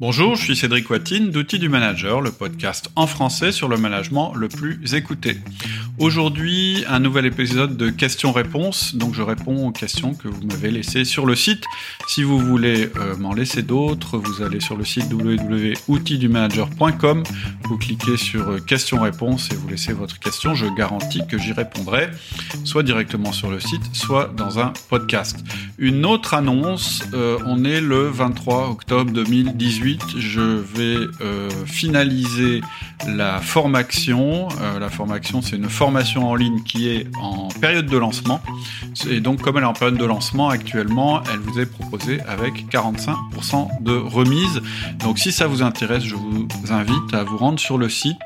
Bonjour, 0.00 0.34
je 0.34 0.42
suis 0.44 0.56
Cédric 0.56 0.88
Watine 0.88 1.30
d'Outils 1.30 1.58
du 1.58 1.68
Manager, 1.68 2.22
le 2.22 2.32
podcast 2.32 2.88
en 2.96 3.06
français 3.06 3.52
sur 3.52 3.68
le 3.68 3.76
management 3.76 4.32
le 4.34 4.48
plus 4.48 4.94
écouté. 4.94 5.36
Aujourd'hui, 5.98 6.86
un 6.88 7.00
nouvel 7.00 7.26
épisode 7.26 7.76
de 7.76 7.90
questions-réponses. 7.90 8.94
Donc, 8.94 9.12
je 9.12 9.20
réponds 9.20 9.68
aux 9.68 9.72
questions 9.72 10.14
que 10.14 10.28
vous 10.28 10.40
m'avez 10.46 10.70
laissées 10.70 11.04
sur 11.04 11.26
le 11.26 11.34
site. 11.34 11.64
Si 12.08 12.22
vous 12.22 12.38
voulez 12.38 12.88
euh, 12.96 13.14
m'en 13.18 13.34
laisser 13.34 13.60
d'autres, 13.60 14.16
vous 14.16 14.40
allez 14.40 14.60
sur 14.60 14.78
le 14.78 14.86
site 14.86 15.12
www.outildumanager.com, 15.12 17.22
vous 17.64 17.76
cliquez 17.76 18.16
sur 18.16 18.48
euh, 18.48 18.58
questions-réponses 18.58 19.50
et 19.52 19.54
vous 19.54 19.68
laissez 19.68 19.92
votre 19.92 20.18
question. 20.18 20.54
Je 20.54 20.64
garantis 20.74 21.20
que 21.28 21.36
j'y 21.36 21.52
répondrai, 21.52 22.08
soit 22.64 22.82
directement 22.82 23.32
sur 23.32 23.50
le 23.50 23.60
site, 23.60 23.82
soit 23.92 24.32
dans 24.34 24.60
un 24.60 24.72
podcast. 24.88 25.44
Une 25.76 26.06
autre 26.06 26.32
annonce, 26.32 27.02
euh, 27.12 27.36
on 27.44 27.64
est 27.64 27.82
le 27.82 28.08
23 28.08 28.70
octobre 28.70 29.12
2018 29.12 29.89
je 30.16 30.40
vais 30.40 31.06
euh, 31.20 31.48
finaliser 31.66 32.60
la 33.08 33.40
formation. 33.40 34.48
Euh, 34.60 34.78
la 34.78 34.90
formation, 34.90 35.42
c'est 35.42 35.56
une 35.56 35.68
formation 35.68 36.28
en 36.28 36.34
ligne 36.34 36.62
qui 36.62 36.88
est 36.88 37.06
en 37.20 37.48
période 37.60 37.86
de 37.86 37.96
lancement. 37.96 38.40
Et 39.08 39.20
donc, 39.20 39.40
comme 39.40 39.56
elle 39.56 39.64
est 39.64 39.66
en 39.66 39.72
période 39.72 39.98
de 39.98 40.04
lancement 40.04 40.48
actuellement, 40.48 41.22
elle 41.32 41.40
vous 41.40 41.60
est 41.60 41.66
proposée 41.66 42.20
avec 42.28 42.66
45% 42.70 43.82
de 43.82 43.92
remise. 43.92 44.60
Donc, 44.98 45.18
si 45.18 45.32
ça 45.32 45.46
vous 45.46 45.62
intéresse, 45.62 46.04
je 46.04 46.14
vous 46.14 46.46
invite 46.70 47.14
à 47.14 47.24
vous 47.24 47.36
rendre 47.36 47.58
sur 47.58 47.78
le 47.78 47.88
site 47.88 48.18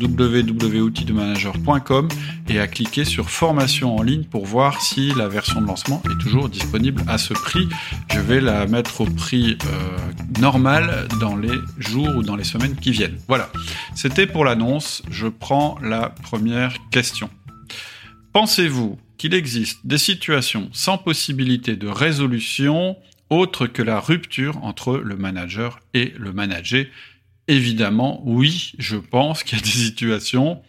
www.outildemanager.com 0.00 2.08
et 2.48 2.60
à 2.60 2.66
cliquer 2.66 3.04
sur 3.04 3.30
formation 3.30 3.96
en 3.96 4.02
ligne 4.02 4.24
pour 4.24 4.44
voir 4.46 4.80
si 4.80 5.12
la 5.14 5.28
version 5.28 5.60
de 5.60 5.66
lancement 5.66 6.02
est 6.10 6.18
toujours 6.20 6.48
disponible 6.48 7.02
à 7.06 7.18
ce 7.18 7.34
prix. 7.34 7.68
Je 8.12 8.18
vais 8.20 8.40
la 8.40 8.66
mettre 8.66 9.02
au 9.02 9.06
prix 9.06 9.58
euh, 9.64 9.98
normal 10.40 10.89
dans 11.20 11.36
les 11.36 11.58
jours 11.78 12.08
ou 12.16 12.22
dans 12.22 12.36
les 12.36 12.44
semaines 12.44 12.76
qui 12.76 12.90
viennent. 12.90 13.18
Voilà, 13.28 13.50
c'était 13.94 14.26
pour 14.26 14.44
l'annonce. 14.44 15.02
Je 15.10 15.26
prends 15.26 15.78
la 15.82 16.10
première 16.10 16.76
question. 16.90 17.30
Pensez-vous 18.32 18.98
qu'il 19.18 19.34
existe 19.34 19.86
des 19.86 19.98
situations 19.98 20.68
sans 20.72 20.98
possibilité 20.98 21.76
de 21.76 21.88
résolution 21.88 22.96
autre 23.28 23.66
que 23.66 23.82
la 23.82 24.00
rupture 24.00 24.62
entre 24.64 24.98
le 24.98 25.16
manager 25.16 25.80
et 25.94 26.14
le 26.18 26.32
manager? 26.32 26.86
Évidemment, 27.48 28.22
oui, 28.24 28.72
je 28.78 28.96
pense 28.96 29.42
qu'il 29.42 29.58
y 29.58 29.60
a 29.60 29.64
des 29.64 29.70
situations 29.70 30.62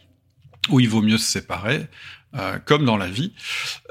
où 0.70 0.80
il 0.80 0.90
vaut 0.90 1.02
mieux 1.02 1.18
se 1.18 1.30
séparer, 1.32 1.88
euh, 2.38 2.60
comme 2.64 2.86
dans 2.86 2.96
la 2.96 3.08
vie, 3.08 3.34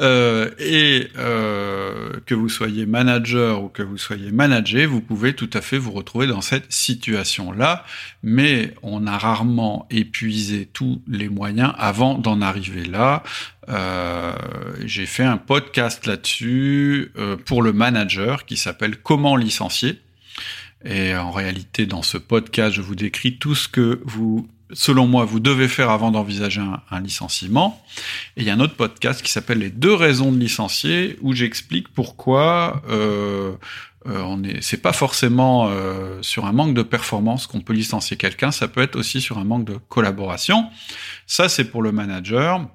euh, 0.00 0.50
et 0.58 1.08
euh, 1.18 2.12
que 2.24 2.34
vous 2.34 2.48
soyez 2.48 2.86
manager 2.86 3.62
ou 3.62 3.68
que 3.68 3.82
vous 3.82 3.98
soyez 3.98 4.30
managé, 4.32 4.86
vous 4.86 5.02
pouvez 5.02 5.34
tout 5.34 5.50
à 5.52 5.60
fait 5.60 5.76
vous 5.76 5.90
retrouver 5.90 6.26
dans 6.26 6.40
cette 6.40 6.72
situation-là, 6.72 7.84
mais 8.22 8.72
on 8.82 9.06
a 9.06 9.18
rarement 9.18 9.86
épuisé 9.90 10.66
tous 10.72 11.02
les 11.06 11.28
moyens 11.28 11.74
avant 11.76 12.14
d'en 12.14 12.40
arriver 12.40 12.86
là. 12.86 13.22
J'ai 14.84 15.06
fait 15.06 15.22
un 15.22 15.36
podcast 15.36 16.06
là-dessus 16.06 17.12
pour 17.44 17.62
le 17.62 17.72
manager 17.72 18.46
qui 18.46 18.56
s'appelle 18.56 18.96
Comment 18.96 19.36
licencier 19.36 20.00
et 20.84 21.14
en 21.14 21.30
réalité, 21.30 21.86
dans 21.86 22.02
ce 22.02 22.16
podcast, 22.16 22.74
je 22.74 22.80
vous 22.80 22.94
décris 22.94 23.36
tout 23.36 23.54
ce 23.54 23.68
que 23.68 24.00
vous, 24.04 24.48
selon 24.72 25.06
moi, 25.06 25.24
vous 25.24 25.40
devez 25.40 25.68
faire 25.68 25.90
avant 25.90 26.10
d'envisager 26.10 26.62
un, 26.90 27.00
licenciement. 27.00 27.84
Et 28.36 28.42
il 28.42 28.46
y 28.46 28.50
a 28.50 28.54
un 28.54 28.60
autre 28.60 28.76
podcast 28.76 29.22
qui 29.22 29.30
s'appelle 29.30 29.58
Les 29.58 29.70
deux 29.70 29.94
raisons 29.94 30.32
de 30.32 30.38
licencier, 30.38 31.18
où 31.20 31.34
j'explique 31.34 31.88
pourquoi 31.88 32.82
euh, 32.88 33.52
euh, 34.06 34.22
on 34.22 34.42
est, 34.42 34.62
c'est 34.62 34.80
pas 34.80 34.94
forcément 34.94 35.68
euh, 35.68 36.22
sur 36.22 36.46
un 36.46 36.52
manque 36.52 36.74
de 36.74 36.82
performance 36.82 37.46
qu'on 37.46 37.60
peut 37.60 37.74
licencier 37.74 38.16
quelqu'un. 38.16 38.50
Ça 38.50 38.66
peut 38.66 38.80
être 38.80 38.96
aussi 38.96 39.20
sur 39.20 39.38
un 39.38 39.44
manque 39.44 39.66
de 39.66 39.76
collaboration. 39.88 40.70
Ça, 41.26 41.48
c'est 41.48 41.64
pour 41.64 41.82
le 41.82 41.92
manager. 41.92 42.66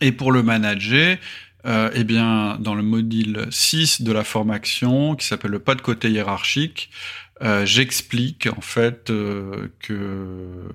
Et 0.00 0.12
pour 0.12 0.32
le 0.32 0.42
manager, 0.42 1.18
euh, 1.66 1.90
eh 1.92 2.04
bien, 2.04 2.56
dans 2.60 2.74
le 2.74 2.82
module 2.82 3.46
6 3.50 4.02
de 4.02 4.12
la 4.12 4.24
formation, 4.24 5.16
qui 5.16 5.26
s'appelle 5.26 5.50
le 5.50 5.58
pas 5.58 5.74
de 5.74 5.82
côté 5.82 6.10
hiérarchique, 6.10 6.90
euh, 7.42 7.64
j'explique 7.64 8.48
en 8.56 8.60
fait 8.60 9.10
euh, 9.10 9.68
que, 9.80 10.68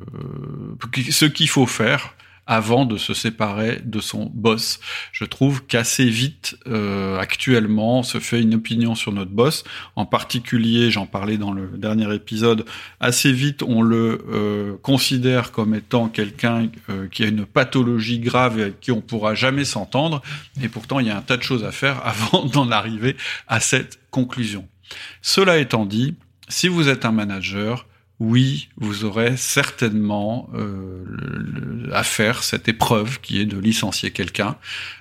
ce 1.11 1.25
qu'il 1.25 1.49
faut 1.49 1.67
faire 1.67 2.15
avant 2.45 2.85
de 2.85 2.97
se 2.97 3.13
séparer 3.13 3.79
de 3.83 3.99
son 3.99 4.29
boss. 4.33 4.79
Je 5.11 5.23
trouve 5.23 5.65
qu'assez 5.65 6.09
vite, 6.09 6.57
euh, 6.67 7.17
actuellement, 7.17 7.99
on 7.99 8.03
se 8.03 8.19
fait 8.19 8.41
une 8.41 8.55
opinion 8.55 8.95
sur 8.95 9.11
notre 9.11 9.31
boss. 9.31 9.63
En 9.95 10.05
particulier, 10.05 10.91
j'en 10.91 11.05
parlais 11.05 11.37
dans 11.37 11.53
le 11.53 11.67
dernier 11.77 12.13
épisode, 12.13 12.65
assez 12.99 13.31
vite, 13.31 13.63
on 13.63 13.81
le 13.81 14.25
euh, 14.29 14.75
considère 14.81 15.51
comme 15.51 15.73
étant 15.73 16.09
quelqu'un 16.09 16.67
euh, 16.89 17.07
qui 17.07 17.23
a 17.23 17.27
une 17.27 17.45
pathologie 17.45 18.19
grave 18.19 18.59
et 18.59 18.63
avec 18.63 18.79
qui 18.81 18.91
on 18.91 19.01
pourra 19.01 19.35
jamais 19.35 19.65
s'entendre. 19.65 20.21
Et 20.61 20.67
pourtant, 20.67 20.99
il 20.99 21.07
y 21.07 21.11
a 21.11 21.17
un 21.17 21.21
tas 21.21 21.37
de 21.37 21.43
choses 21.43 21.63
à 21.63 21.71
faire 21.71 22.01
avant 22.05 22.45
d'en 22.45 22.71
arriver 22.71 23.15
à 23.47 23.59
cette 23.59 23.99
conclusion. 24.11 24.67
Cela 25.21 25.57
étant 25.57 25.85
dit, 25.85 26.15
si 26.49 26.67
vous 26.67 26.89
êtes 26.89 27.05
un 27.05 27.11
manager, 27.11 27.85
oui, 28.19 28.69
vous 28.77 29.05
aurez 29.05 29.35
certainement 29.37 30.49
euh, 30.53 31.89
à 31.91 32.03
faire 32.03 32.43
cette 32.43 32.69
épreuve 32.69 33.19
qui 33.19 33.41
est 33.41 33.45
de 33.45 33.57
licencier 33.57 34.11
quelqu'un. 34.11 34.55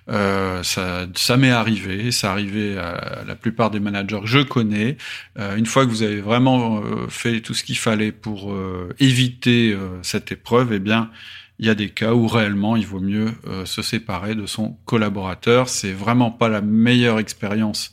Euh, 0.09 0.63
ça, 0.63 1.37
m'est 1.37 1.51
arrivé, 1.51 2.11
ça 2.11 2.33
arrivé 2.33 2.77
à 2.79 3.23
la 3.27 3.37
plupart 3.37 3.71
des 3.71 3.81
managers 3.81 4.21
que 4.21 4.27
je 4.27 4.41
connais. 4.41 4.97
Euh, 5.39 5.57
une 5.57 5.67
fois 5.67 5.85
que 5.85 5.91
vous 5.91 6.03
avez 6.03 6.21
vraiment 6.21 6.83
fait 7.09 7.41
tout 7.41 7.55
ce 7.55 7.63
qu'il 7.63 7.79
fallait 7.79 8.13
pour 8.13 8.53
éviter 8.99 9.77
cette 10.03 10.33
épreuve, 10.33 10.73
eh 10.73 10.79
bien, 10.79 11.11
il 11.59 11.67
y 11.67 11.71
a 11.71 11.75
des 11.75 11.91
cas 11.91 12.15
où 12.15 12.27
réellement 12.27 12.77
il 12.77 12.87
vaut 12.87 12.99
mieux 12.99 13.33
se 13.67 13.83
séparer 13.83 14.35
de 14.35 14.47
son 14.47 14.77
collaborateur. 14.85 15.69
C'est 15.69 15.93
vraiment 15.93 16.31
pas 16.31 16.49
la 16.49 16.63
meilleure 16.63 17.21
expérience 17.21 17.93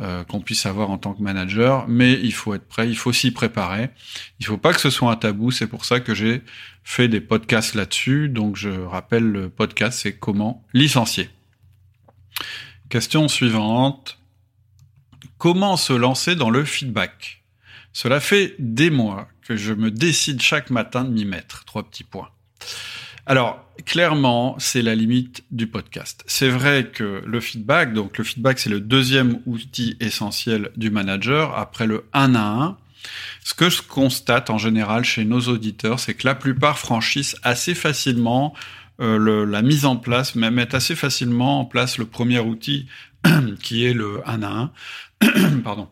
euh, 0.00 0.24
qu'on 0.24 0.40
puisse 0.40 0.66
avoir 0.66 0.90
en 0.90 0.98
tant 0.98 1.14
que 1.14 1.22
manager, 1.22 1.86
mais 1.86 2.14
il 2.14 2.32
faut 2.32 2.52
être 2.54 2.66
prêt, 2.66 2.88
il 2.88 2.96
faut 2.96 3.12
s'y 3.12 3.30
préparer. 3.30 3.90
Il 4.40 4.46
faut 4.46 4.58
pas 4.58 4.72
que 4.72 4.80
ce 4.80 4.90
soit 4.90 5.12
un 5.12 5.16
tabou, 5.16 5.52
c'est 5.52 5.68
pour 5.68 5.84
ça 5.84 6.00
que 6.00 6.14
j'ai 6.14 6.42
fait 6.82 7.06
des 7.06 7.20
podcasts 7.20 7.74
là-dessus. 7.74 8.28
Donc 8.28 8.56
je 8.56 8.70
rappelle 8.70 9.24
le 9.24 9.48
podcast, 9.48 10.00
c'est 10.02 10.16
comment 10.16 10.64
licencier. 10.72 11.30
Question 12.88 13.28
suivante. 13.28 14.18
Comment 15.38 15.76
se 15.76 15.92
lancer 15.92 16.34
dans 16.34 16.50
le 16.50 16.64
feedback? 16.64 17.44
Cela 17.92 18.18
fait 18.18 18.56
des 18.58 18.90
mois 18.90 19.28
que 19.42 19.56
je 19.56 19.72
me 19.72 19.90
décide 19.90 20.42
chaque 20.42 20.70
matin 20.70 21.04
de 21.04 21.10
m'y 21.10 21.24
mettre. 21.24 21.64
Trois 21.64 21.84
petits 21.84 22.02
points. 22.02 22.30
Alors, 23.26 23.64
clairement, 23.86 24.56
c'est 24.58 24.82
la 24.82 24.94
limite 24.94 25.44
du 25.50 25.66
podcast. 25.66 26.22
C'est 26.26 26.48
vrai 26.48 26.90
que 26.92 27.22
le 27.26 27.40
feedback, 27.40 27.94
donc 27.94 28.18
le 28.18 28.24
feedback, 28.24 28.58
c'est 28.58 28.70
le 28.70 28.80
deuxième 28.80 29.40
outil 29.46 29.96
essentiel 30.00 30.70
du 30.76 30.90
manager 30.90 31.56
après 31.56 31.86
le 31.86 32.04
1 32.12 32.34
à 32.34 32.40
1. 32.40 32.76
Ce 33.42 33.54
que 33.54 33.70
je 33.70 33.82
constate 33.82 34.50
en 34.50 34.58
général 34.58 35.04
chez 35.04 35.24
nos 35.24 35.40
auditeurs, 35.40 36.00
c'est 36.00 36.14
que 36.14 36.26
la 36.26 36.34
plupart 36.34 36.78
franchissent 36.78 37.36
assez 37.42 37.74
facilement 37.74 38.54
euh, 39.00 39.46
la 39.46 39.62
mise 39.62 39.86
en 39.86 39.96
place, 39.96 40.34
même 40.34 40.54
mettent 40.54 40.74
assez 40.74 40.94
facilement 40.94 41.60
en 41.60 41.64
place 41.64 41.98
le 41.98 42.06
premier 42.06 42.38
outil 42.38 42.86
qui 43.62 43.84
est 43.84 43.94
le 43.94 44.20
1 44.28 44.42
à 44.42 44.70
1. 45.22 45.60
Pardon. 45.64 45.88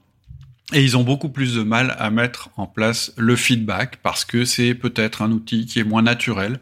Et 0.75 0.83
ils 0.83 0.97
ont 0.97 1.03
beaucoup 1.03 1.29
plus 1.29 1.55
de 1.55 1.63
mal 1.63 1.95
à 1.99 2.11
mettre 2.11 2.51
en 2.57 2.67
place 2.67 3.13
le 3.17 3.37
feedback 3.37 3.99
parce 4.03 4.25
que 4.25 4.45
c'est 4.45 4.75
peut-être 4.75 5.23
un 5.23 5.31
outil 5.31 5.67
qui 5.67 5.79
est 5.81 5.85
moins 5.85 6.03
naturel, 6.03 6.61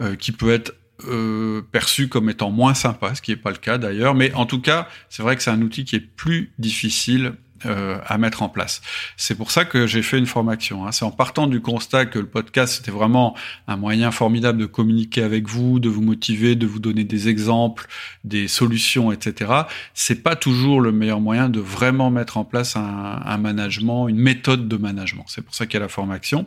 euh, 0.00 0.14
qui 0.14 0.32
peut 0.32 0.52
être 0.52 0.74
euh, 1.06 1.62
perçu 1.72 2.08
comme 2.08 2.28
étant 2.30 2.50
moins 2.50 2.74
sympa, 2.74 3.14
ce 3.14 3.22
qui 3.22 3.30
n'est 3.30 3.36
pas 3.36 3.50
le 3.50 3.56
cas 3.56 3.78
d'ailleurs. 3.78 4.14
Mais 4.14 4.32
en 4.34 4.46
tout 4.46 4.60
cas, 4.60 4.88
c'est 5.08 5.22
vrai 5.22 5.36
que 5.36 5.42
c'est 5.42 5.50
un 5.50 5.62
outil 5.62 5.84
qui 5.84 5.96
est 5.96 6.00
plus 6.00 6.52
difficile 6.58 7.34
euh, 7.66 7.98
à 8.06 8.18
mettre 8.18 8.42
en 8.42 8.48
place. 8.48 8.80
C'est 9.16 9.34
pour 9.34 9.50
ça 9.50 9.64
que 9.64 9.86
j'ai 9.86 10.02
fait 10.02 10.18
une 10.18 10.26
formation. 10.26 10.86
Hein. 10.86 10.92
C'est 10.92 11.04
en 11.04 11.10
partant 11.10 11.46
du 11.46 11.60
constat 11.60 12.06
que 12.06 12.18
le 12.18 12.26
podcast 12.26 12.74
c'était 12.74 12.90
vraiment 12.90 13.36
un 13.66 13.76
moyen 13.76 14.10
formidable 14.10 14.58
de 14.58 14.66
communiquer 14.66 15.22
avec 15.22 15.48
vous, 15.48 15.80
de 15.80 15.88
vous 15.88 16.02
motiver, 16.02 16.54
de 16.54 16.66
vous 16.66 16.78
donner 16.78 17.04
des 17.04 17.28
exemples, 17.28 17.86
des 18.24 18.48
solutions, 18.48 19.12
etc. 19.12 19.52
C'est 19.94 20.22
pas 20.22 20.36
toujours 20.36 20.80
le 20.80 20.92
meilleur 20.92 21.20
moyen 21.20 21.48
de 21.48 21.60
vraiment 21.60 22.10
mettre 22.10 22.36
en 22.36 22.44
place 22.44 22.76
un, 22.76 23.22
un 23.24 23.38
management, 23.38 24.08
une 24.08 24.18
méthode 24.18 24.68
de 24.68 24.76
management. 24.76 25.24
C'est 25.26 25.42
pour 25.42 25.54
ça 25.54 25.66
qu'il 25.66 25.74
y 25.74 25.78
a 25.78 25.80
la 25.80 25.88
formation. 25.88 26.46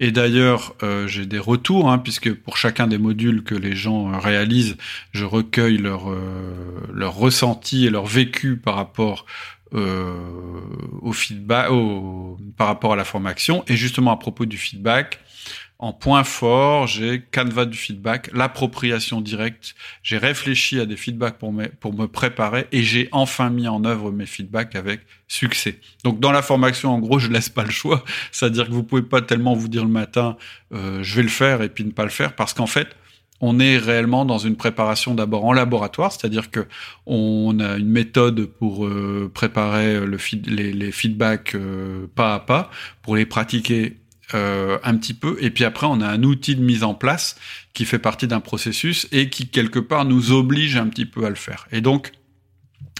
Et 0.00 0.12
d'ailleurs, 0.12 0.74
euh, 0.82 1.06
j'ai 1.06 1.26
des 1.26 1.38
retours, 1.38 1.90
hein, 1.90 1.98
puisque 1.98 2.32
pour 2.32 2.56
chacun 2.56 2.86
des 2.86 2.98
modules 2.98 3.42
que 3.42 3.54
les 3.54 3.74
gens 3.74 4.12
euh, 4.12 4.18
réalisent, 4.18 4.76
je 5.12 5.24
recueille 5.24 5.78
leur 5.78 6.06
leur 6.92 7.14
ressenti 7.14 7.86
et 7.86 7.90
leur 7.90 8.06
vécu 8.06 8.56
par 8.56 8.74
rapport 8.74 9.26
au 9.72 11.12
feedback, 11.12 11.70
par 12.56 12.66
rapport 12.68 12.92
à 12.92 12.96
la 12.96 13.04
formation. 13.04 13.64
Et 13.68 13.76
justement 13.76 14.12
à 14.12 14.16
propos 14.16 14.46
du 14.46 14.56
feedback, 14.56 15.20
en 15.78 15.92
point 15.92 16.24
fort, 16.24 16.86
j'ai 16.86 17.20
Canva 17.20 17.66
du 17.66 17.76
feedback, 17.76 18.30
l'appropriation 18.32 19.20
directe. 19.20 19.74
J'ai 20.02 20.16
réfléchi 20.16 20.80
à 20.80 20.86
des 20.86 20.96
feedbacks 20.96 21.36
pour 21.36 21.52
me, 21.52 21.68
pour 21.68 21.92
me 21.92 22.06
préparer 22.06 22.66
et 22.72 22.82
j'ai 22.82 23.10
enfin 23.12 23.50
mis 23.50 23.68
en 23.68 23.84
œuvre 23.84 24.10
mes 24.10 24.24
feedbacks 24.24 24.74
avec 24.74 25.00
succès. 25.28 25.78
Donc 26.02 26.18
dans 26.18 26.32
la 26.32 26.40
formation, 26.40 26.94
en 26.94 26.98
gros, 26.98 27.18
je 27.18 27.28
laisse 27.28 27.50
pas 27.50 27.64
le 27.64 27.70
choix. 27.70 28.04
C'est-à-dire 28.32 28.68
que 28.68 28.72
vous 28.72 28.84
pouvez 28.84 29.02
pas 29.02 29.20
tellement 29.20 29.54
vous 29.54 29.68
dire 29.68 29.84
le 29.84 29.90
matin, 29.90 30.38
euh, 30.72 31.02
je 31.02 31.16
vais 31.16 31.22
le 31.22 31.28
faire 31.28 31.60
et 31.60 31.68
puis 31.68 31.84
ne 31.84 31.90
pas 31.90 32.04
le 32.04 32.10
faire 32.10 32.34
parce 32.34 32.54
qu'en 32.54 32.66
fait, 32.66 32.88
on 33.40 33.58
est 33.60 33.78
réellement 33.78 34.24
dans 34.24 34.38
une 34.38 34.56
préparation 34.56 35.14
d'abord 35.14 35.44
en 35.44 35.52
laboratoire, 35.52 36.12
c'est-à-dire 36.12 36.50
que 36.50 36.66
on 37.06 37.58
a 37.60 37.76
une 37.76 37.88
méthode 37.88 38.46
pour 38.46 38.86
euh, 38.86 39.30
préparer 39.32 40.00
le 40.00 40.18
les, 40.46 40.72
les, 40.72 40.92
feedbacks 40.92 41.54
euh, 41.54 42.06
pas 42.14 42.34
à 42.34 42.40
pas, 42.40 42.70
pour 43.02 43.16
les 43.16 43.26
pratiquer 43.26 43.96
euh, 44.34 44.78
un 44.82 44.96
petit 44.96 45.14
peu, 45.14 45.36
et 45.40 45.50
puis 45.50 45.64
après 45.64 45.86
on 45.86 46.00
a 46.00 46.08
un 46.08 46.22
outil 46.22 46.56
de 46.56 46.62
mise 46.62 46.82
en 46.82 46.94
place 46.94 47.36
qui 47.74 47.84
fait 47.84 47.98
partie 47.98 48.26
d'un 48.26 48.40
processus 48.40 49.06
et 49.12 49.28
qui 49.28 49.48
quelque 49.48 49.78
part 49.78 50.04
nous 50.04 50.32
oblige 50.32 50.76
un 50.76 50.88
petit 50.88 51.06
peu 51.06 51.24
à 51.24 51.28
le 51.28 51.36
faire. 51.36 51.68
Et 51.70 51.80
donc 51.80 52.12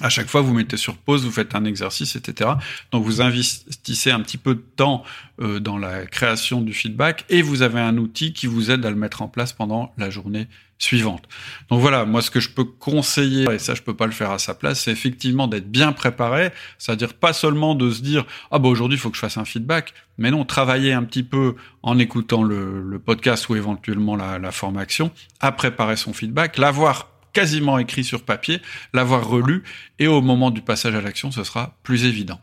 à 0.02 0.10
chaque 0.10 0.28
fois, 0.28 0.42
vous 0.42 0.52
mettez 0.52 0.76
sur 0.76 0.96
pause, 0.96 1.24
vous 1.24 1.30
faites 1.30 1.54
un 1.54 1.64
exercice, 1.64 2.16
etc. 2.16 2.50
Donc, 2.92 3.04
vous 3.04 3.22
investissez 3.22 4.10
un 4.10 4.20
petit 4.20 4.36
peu 4.36 4.54
de 4.54 4.64
temps 4.76 5.04
euh, 5.40 5.58
dans 5.58 5.78
la 5.78 6.04
création 6.04 6.60
du 6.60 6.74
feedback 6.74 7.24
et 7.30 7.40
vous 7.40 7.62
avez 7.62 7.80
un 7.80 7.96
outil 7.96 8.34
qui 8.34 8.46
vous 8.46 8.70
aide 8.70 8.84
à 8.84 8.90
le 8.90 8.96
mettre 8.96 9.22
en 9.22 9.28
place 9.28 9.54
pendant 9.54 9.94
la 9.96 10.10
journée 10.10 10.48
suivante. 10.78 11.22
Donc 11.70 11.80
voilà, 11.80 12.04
moi, 12.04 12.20
ce 12.20 12.30
que 12.30 12.40
je 12.40 12.50
peux 12.50 12.64
conseiller, 12.64 13.50
et 13.50 13.58
ça, 13.58 13.74
je 13.74 13.80
peux 13.80 13.96
pas 13.96 14.04
le 14.04 14.12
faire 14.12 14.30
à 14.30 14.38
sa 14.38 14.54
place, 14.54 14.82
c'est 14.82 14.90
effectivement 14.90 15.48
d'être 15.48 15.70
bien 15.70 15.92
préparé, 15.92 16.50
c'est-à-dire 16.76 17.14
pas 17.14 17.32
seulement 17.32 17.74
de 17.74 17.90
se 17.90 18.02
dire 18.02 18.26
ah 18.50 18.58
bah 18.58 18.68
aujourd'hui, 18.68 18.98
il 18.98 19.00
faut 19.00 19.08
que 19.08 19.16
je 19.16 19.20
fasse 19.20 19.38
un 19.38 19.46
feedback, 19.46 19.94
mais 20.18 20.30
non, 20.30 20.44
travailler 20.44 20.92
un 20.92 21.04
petit 21.04 21.22
peu 21.22 21.56
en 21.82 21.98
écoutant 21.98 22.42
le, 22.42 23.00
podcast 23.02 23.48
ou 23.48 23.56
éventuellement 23.56 24.16
la, 24.16 24.38
la 24.38 24.52
formation, 24.52 25.10
à 25.40 25.52
préparer 25.52 25.96
son 25.96 26.12
feedback, 26.12 26.58
l'avoir 26.58 27.15
quasiment 27.36 27.78
écrit 27.78 28.02
sur 28.02 28.22
papier, 28.22 28.62
l'avoir 28.94 29.28
relu, 29.28 29.62
et 29.98 30.06
au 30.06 30.22
moment 30.22 30.50
du 30.50 30.62
passage 30.62 30.94
à 30.94 31.02
l'action, 31.02 31.30
ce 31.30 31.44
sera 31.44 31.76
plus 31.82 32.06
évident. 32.06 32.40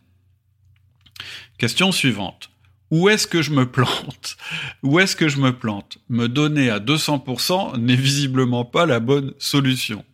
Question 1.58 1.92
suivante. 1.92 2.52
Où 2.92 3.10
est-ce 3.10 3.26
que 3.26 3.42
je 3.42 3.50
me 3.50 3.66
plante? 3.66 4.38
Où 4.84 5.00
est-ce 5.00 5.16
que 5.16 5.30
je 5.30 5.38
me 5.38 5.58
plante? 5.58 5.98
Me 6.10 6.28
donner 6.28 6.70
à 6.70 6.80
200% 6.80 7.80
n'est 7.80 7.96
visiblement 7.96 8.66
pas 8.66 8.86
la 8.86 9.00
bonne 9.00 9.34
solution. 9.40 10.06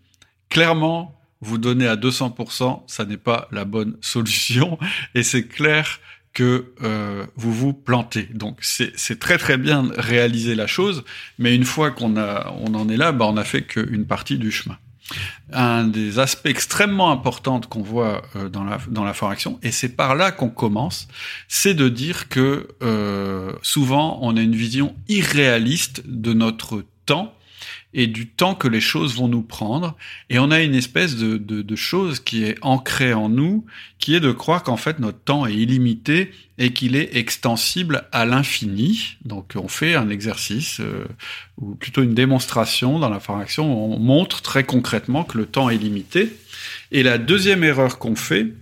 Clairement, 0.47 1.19
vous 1.41 1.57
donner 1.57 1.85
à 1.85 1.97
200%, 1.97 2.83
ça 2.87 3.03
n'est 3.03 3.17
pas 3.17 3.49
la 3.51 3.65
bonne 3.65 3.97
solution. 3.99 4.79
Et 5.13 5.23
c'est 5.23 5.45
clair 5.49 5.99
que 6.33 6.73
euh, 6.83 7.25
vous 7.35 7.53
vous 7.53 7.73
plantez. 7.73 8.29
Donc 8.33 8.59
c'est 8.61 9.19
très 9.19 9.37
très 9.37 9.57
bien 9.57 9.83
de 9.83 9.93
réaliser 9.97 10.55
la 10.55 10.67
chose, 10.67 11.03
mais 11.37 11.55
une 11.55 11.65
fois 11.65 11.91
qu'on 11.91 12.17
on 12.17 12.73
en 12.73 12.89
est 12.89 12.97
là, 12.97 13.11
bah, 13.11 13.25
on 13.25 13.37
a 13.37 13.43
fait 13.43 13.63
qu'une 13.63 14.05
partie 14.05 14.37
du 14.37 14.51
chemin. 14.51 14.77
Un 15.51 15.85
des 15.85 16.19
aspects 16.19 16.45
extrêmement 16.45 17.11
importants 17.11 17.61
qu'on 17.61 17.81
voit 17.81 18.21
euh, 18.35 18.47
dans 18.47 18.63
la 18.63 18.79
dans 18.89 19.03
la 19.03 19.13
formation, 19.13 19.59
et 19.63 19.71
c'est 19.71 19.89
par 19.89 20.13
là 20.13 20.31
qu'on 20.31 20.49
commence, 20.49 21.07
c'est 21.47 21.73
de 21.73 21.89
dire 21.89 22.29
que 22.29 22.67
euh, 22.83 23.53
souvent 23.63 24.19
on 24.21 24.37
a 24.37 24.41
une 24.41 24.55
vision 24.55 24.95
irréaliste 25.07 26.03
de 26.05 26.33
notre 26.33 26.85
temps 27.07 27.33
et 27.93 28.07
du 28.07 28.27
temps 28.27 28.55
que 28.55 28.67
les 28.67 28.81
choses 28.81 29.15
vont 29.15 29.27
nous 29.27 29.41
prendre. 29.41 29.95
Et 30.29 30.37
on 30.39 30.51
a 30.51 30.61
une 30.61 30.75
espèce 30.75 31.15
de, 31.15 31.37
de, 31.37 31.61
de 31.61 31.75
chose 31.75 32.19
qui 32.19 32.43
est 32.43 32.57
ancrée 32.61 33.13
en 33.13 33.29
nous, 33.29 33.65
qui 33.97 34.15
est 34.15 34.19
de 34.19 34.31
croire 34.31 34.63
qu'en 34.63 34.77
fait 34.77 34.99
notre 34.99 35.19
temps 35.19 35.45
est 35.45 35.55
illimité 35.55 36.31
et 36.57 36.71
qu'il 36.71 36.95
est 36.95 37.15
extensible 37.15 38.03
à 38.11 38.25
l'infini. 38.25 39.17
Donc 39.25 39.53
on 39.55 39.67
fait 39.67 39.95
un 39.95 40.09
exercice, 40.09 40.79
euh, 40.81 41.05
ou 41.57 41.75
plutôt 41.75 42.03
une 42.03 42.13
démonstration 42.13 42.99
dans 42.99 43.09
la 43.09 43.19
formation, 43.19 43.73
où 43.73 43.93
on 43.93 43.99
montre 43.99 44.41
très 44.41 44.63
concrètement 44.63 45.23
que 45.23 45.37
le 45.37 45.45
temps 45.45 45.69
est 45.69 45.77
limité. 45.77 46.35
Et 46.91 47.01
la 47.01 47.17
deuxième 47.17 47.63
erreur 47.63 47.97
qu'on 47.97 48.15
fait, 48.15 48.53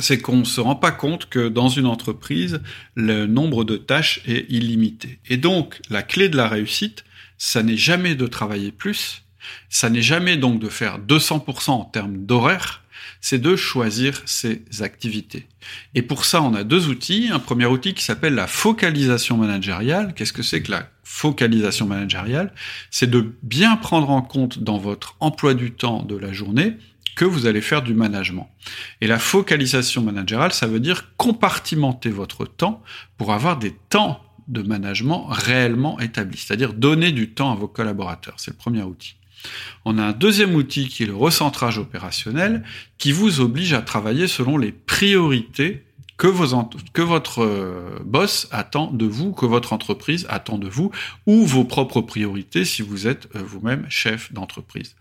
c'est 0.00 0.20
qu'on 0.20 0.36
ne 0.36 0.44
se 0.44 0.60
rend 0.60 0.76
pas 0.76 0.92
compte 0.92 1.28
que 1.28 1.48
dans 1.48 1.68
une 1.68 1.86
entreprise, 1.86 2.60
le 2.94 3.26
nombre 3.26 3.64
de 3.64 3.76
tâches 3.76 4.20
est 4.26 4.46
illimité. 4.48 5.18
Et 5.28 5.36
donc, 5.36 5.80
la 5.90 6.02
clé 6.02 6.28
de 6.28 6.36
la 6.36 6.48
réussite, 6.48 7.04
ça 7.38 7.62
n'est 7.62 7.76
jamais 7.76 8.14
de 8.14 8.26
travailler 8.26 8.72
plus, 8.72 9.22
ça 9.68 9.88
n'est 9.88 10.02
jamais 10.02 10.36
donc 10.36 10.60
de 10.60 10.68
faire 10.68 10.98
200% 10.98 11.70
en 11.70 11.84
termes 11.84 12.26
d'horaire, 12.26 12.82
c'est 13.20 13.40
de 13.40 13.56
choisir 13.56 14.22
ses 14.26 14.62
activités. 14.80 15.46
Et 15.94 16.02
pour 16.02 16.24
ça, 16.24 16.42
on 16.42 16.54
a 16.54 16.64
deux 16.64 16.88
outils. 16.88 17.30
Un 17.32 17.38
premier 17.38 17.66
outil 17.66 17.94
qui 17.94 18.04
s'appelle 18.04 18.34
la 18.34 18.46
focalisation 18.46 19.36
managériale. 19.36 20.14
Qu'est-ce 20.14 20.32
que 20.32 20.42
c'est 20.42 20.62
que 20.62 20.70
la 20.70 20.88
focalisation 21.02 21.86
managériale? 21.86 22.52
C'est 22.90 23.10
de 23.10 23.34
bien 23.42 23.76
prendre 23.76 24.10
en 24.10 24.22
compte 24.22 24.60
dans 24.60 24.78
votre 24.78 25.16
emploi 25.20 25.54
du 25.54 25.72
temps 25.72 26.02
de 26.02 26.16
la 26.16 26.32
journée 26.32 26.76
que 27.16 27.24
vous 27.24 27.46
allez 27.46 27.60
faire 27.60 27.82
du 27.82 27.94
management. 27.94 28.48
Et 29.00 29.08
la 29.08 29.18
focalisation 29.18 30.02
managériale, 30.02 30.52
ça 30.52 30.68
veut 30.68 30.78
dire 30.78 31.16
compartimenter 31.16 32.10
votre 32.10 32.44
temps 32.44 32.82
pour 33.16 33.32
avoir 33.32 33.58
des 33.58 33.72
temps 33.72 34.22
de 34.48 34.62
management 34.62 35.26
réellement 35.28 36.00
établi, 36.00 36.38
c'est-à-dire 36.38 36.72
donner 36.72 37.12
du 37.12 37.30
temps 37.30 37.52
à 37.52 37.54
vos 37.54 37.68
collaborateurs. 37.68 38.34
C'est 38.38 38.50
le 38.50 38.56
premier 38.56 38.82
outil. 38.82 39.14
On 39.84 39.98
a 39.98 40.02
un 40.02 40.12
deuxième 40.12 40.54
outil 40.54 40.88
qui 40.88 41.04
est 41.04 41.06
le 41.06 41.14
recentrage 41.14 41.78
opérationnel, 41.78 42.64
qui 42.98 43.12
vous 43.12 43.40
oblige 43.40 43.72
à 43.72 43.82
travailler 43.82 44.26
selon 44.26 44.58
les 44.58 44.72
priorités 44.72 45.84
que, 46.16 46.26
votre 47.00 47.42
euh, 47.44 48.00
boss 48.04 48.48
attend 48.50 48.90
de 48.90 49.06
vous, 49.06 49.32
que 49.32 49.46
votre 49.46 49.72
entreprise 49.72 50.26
attend 50.28 50.58
de 50.58 50.68
vous, 50.68 50.90
ou 51.26 51.46
vos 51.46 51.64
propres 51.64 52.00
priorités 52.00 52.64
si 52.64 52.82
vous 52.82 53.06
êtes 53.06 53.28
euh, 53.36 53.42
vous-même 53.42 53.86
chef 53.88 54.32
d'entreprise. 54.32 54.96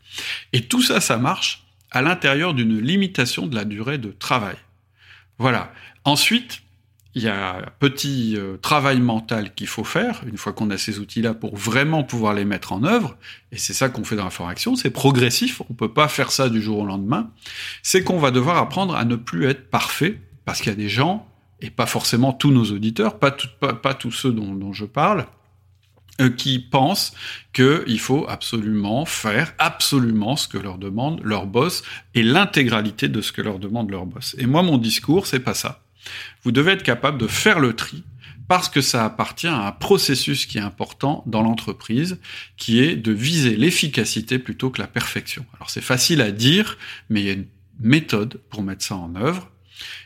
Et 0.53 0.61
tout 0.61 0.83
ça, 0.83 1.01
ça 1.01 1.17
marche 1.17 1.65
à 1.89 2.03
l'intérieur 2.03 2.53
d'une 2.53 2.79
limitation 2.79 3.47
de 3.47 3.55
la 3.55 3.65
durée 3.65 3.97
de 3.97 4.11
travail. 4.11 4.57
Voilà. 5.39 5.73
Ensuite, 6.05 6.61
il 7.17 7.23
y 7.23 7.27
a 7.27 7.57
un 7.57 7.65
petit 7.79 8.35
euh, 8.37 8.57
travail 8.57 8.99
mental 8.99 9.55
qu'il 9.55 9.65
faut 9.65 9.83
faire, 9.83 10.21
une 10.27 10.37
fois 10.37 10.53
qu'on 10.53 10.69
a 10.69 10.77
ces 10.77 10.99
outils-là, 10.99 11.33
pour 11.33 11.55
vraiment 11.55 12.03
pouvoir 12.03 12.35
les 12.35 12.45
mettre 12.45 12.73
en 12.73 12.83
œuvre, 12.83 13.17
et 13.51 13.57
c'est 13.57 13.73
ça 13.73 13.89
qu'on 13.89 14.03
fait 14.03 14.15
dans 14.15 14.25
la 14.25 14.29
formation, 14.29 14.75
c'est 14.75 14.91
progressif, 14.91 15.63
on 15.67 15.73
peut 15.73 15.91
pas 15.91 16.09
faire 16.09 16.31
ça 16.31 16.47
du 16.47 16.61
jour 16.61 16.77
au 16.77 16.85
lendemain, 16.85 17.31
c'est 17.81 18.03
qu'on 18.03 18.19
va 18.19 18.29
devoir 18.29 18.57
apprendre 18.57 18.95
à 18.95 19.03
ne 19.03 19.15
plus 19.15 19.47
être 19.47 19.71
parfait, 19.71 20.21
parce 20.45 20.59
qu'il 20.59 20.69
y 20.69 20.73
a 20.73 20.77
des 20.77 20.89
gens, 20.89 21.27
et 21.59 21.71
pas 21.71 21.87
forcément 21.87 22.33
tous 22.33 22.51
nos 22.51 22.65
auditeurs, 22.65 23.17
pas, 23.17 23.31
pas, 23.31 23.95
tous 23.95 24.11
ceux 24.11 24.31
dont, 24.31 24.71
je 24.71 24.85
parle, 24.85 25.25
euh, 26.21 26.29
qui 26.29 26.59
pensent 26.59 27.13
qu'il 27.51 27.99
faut 27.99 28.27
absolument 28.29 29.05
faire 29.05 29.55
absolument 29.57 30.35
ce 30.35 30.47
que 30.47 30.59
leur 30.59 30.77
demande 30.77 31.19
leur 31.23 31.47
boss 31.47 31.81
et 32.13 32.21
l'intégralité 32.21 33.07
de 33.07 33.21
ce 33.21 33.31
que 33.31 33.41
leur 33.41 33.57
demande 33.57 33.89
leur 33.89 34.05
boss. 34.05 34.35
Et 34.37 34.45
moi, 34.45 34.61
mon 34.61 34.77
discours, 34.77 35.25
c'est 35.25 35.39
pas 35.39 35.55
ça. 35.55 35.81
Vous 36.44 36.51
devez 36.51 36.74
être 36.74 36.83
capable 36.83 37.18
de 37.18 37.27
faire 37.27 37.59
le 37.59 37.74
tri 37.74 38.04
parce 38.48 38.69
que 38.69 38.81
ça 38.81 39.04
appartient 39.04 39.48
à 39.48 39.68
un 39.68 39.71
processus 39.71 40.46
qui 40.46 40.58
est 40.58 40.62
important 40.62 41.24
dans 41.25 41.41
l'entreprise, 41.41 42.17
qui 42.55 42.79
est 42.79 42.96
de 42.96 43.12
viser 43.12 43.55
l'efficacité 43.58 44.39
plutôt 44.39 44.70
que 44.70 44.81
la 44.81 44.88
perfection. 44.88 45.46
Alors 45.55 45.70
c'est 45.70 45.81
facile 45.81 46.22
à 46.22 46.31
dire, 46.31 46.77
mais 47.10 47.22
il 47.22 47.25
y 47.25 47.29
a 47.29 47.34
une 47.34 47.48
méthode 47.79 48.39
pour 48.50 48.63
mettre 48.63 48.86
ça 48.86 48.96
en 48.96 49.15
œuvre. 49.15 49.51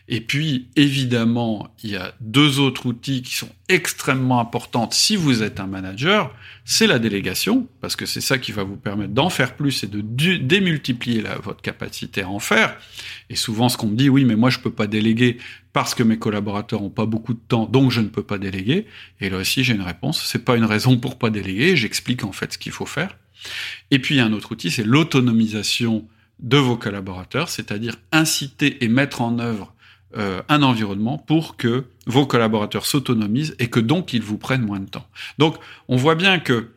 Et 0.07 0.19
puis, 0.19 0.67
évidemment, 0.75 1.73
il 1.83 1.91
y 1.91 1.95
a 1.95 2.13
deux 2.19 2.59
autres 2.59 2.85
outils 2.85 3.21
qui 3.21 3.35
sont 3.35 3.49
extrêmement 3.69 4.39
importants 4.39 4.89
si 4.91 5.15
vous 5.15 5.43
êtes 5.43 5.59
un 5.59 5.67
manager. 5.67 6.35
C'est 6.65 6.87
la 6.87 6.99
délégation, 6.99 7.67
parce 7.79 7.95
que 7.95 8.05
c'est 8.05 8.21
ça 8.21 8.37
qui 8.37 8.51
va 8.51 8.63
vous 8.63 8.75
permettre 8.75 9.13
d'en 9.13 9.29
faire 9.29 9.55
plus 9.55 9.83
et 9.83 9.87
de 9.87 10.01
démultiplier 10.37 11.23
votre 11.41 11.61
capacité 11.61 12.23
à 12.23 12.29
en 12.29 12.39
faire. 12.39 12.77
Et 13.29 13.35
souvent, 13.35 13.69
ce 13.69 13.77
qu'on 13.77 13.87
me 13.87 13.95
dit, 13.95 14.09
oui, 14.09 14.25
mais 14.25 14.35
moi, 14.35 14.49
je 14.49 14.59
peux 14.59 14.71
pas 14.71 14.87
déléguer 14.87 15.37
parce 15.73 15.95
que 15.95 16.03
mes 16.03 16.19
collaborateurs 16.19 16.83
ont 16.83 16.89
pas 16.89 17.05
beaucoup 17.05 17.33
de 17.33 17.39
temps, 17.47 17.65
donc 17.65 17.91
je 17.91 18.01
ne 18.01 18.07
peux 18.07 18.23
pas 18.23 18.37
déléguer. 18.37 18.87
Et 19.21 19.29
là 19.29 19.37
aussi, 19.37 19.63
j'ai 19.63 19.73
une 19.73 19.81
réponse. 19.81 20.25
C'est 20.25 20.43
pas 20.43 20.57
une 20.57 20.65
raison 20.65 20.97
pour 20.97 21.17
pas 21.17 21.29
déléguer. 21.29 21.75
J'explique 21.75 22.23
en 22.23 22.33
fait 22.33 22.53
ce 22.53 22.57
qu'il 22.57 22.73
faut 22.73 22.85
faire. 22.85 23.17
Et 23.89 23.99
puis, 23.99 24.15
il 24.15 24.17
y 24.17 24.21
a 24.21 24.25
un 24.25 24.33
autre 24.33 24.51
outil, 24.51 24.71
c'est 24.71 24.83
l'autonomisation 24.83 26.07
de 26.41 26.57
vos 26.57 26.75
collaborateurs, 26.75 27.49
c'est-à-dire 27.49 27.95
inciter 28.11 28.83
et 28.83 28.87
mettre 28.87 29.21
en 29.21 29.39
œuvre 29.39 29.73
euh, 30.17 30.41
un 30.49 30.61
environnement 30.63 31.17
pour 31.17 31.55
que 31.55 31.85
vos 32.05 32.25
collaborateurs 32.25 32.85
s'autonomisent 32.85 33.55
et 33.59 33.69
que 33.69 33.79
donc 33.79 34.13
ils 34.13 34.23
vous 34.23 34.37
prennent 34.37 34.65
moins 34.65 34.79
de 34.79 34.89
temps. 34.89 35.07
Donc 35.37 35.55
on 35.87 35.95
voit 35.95 36.15
bien 36.15 36.39
que 36.39 36.69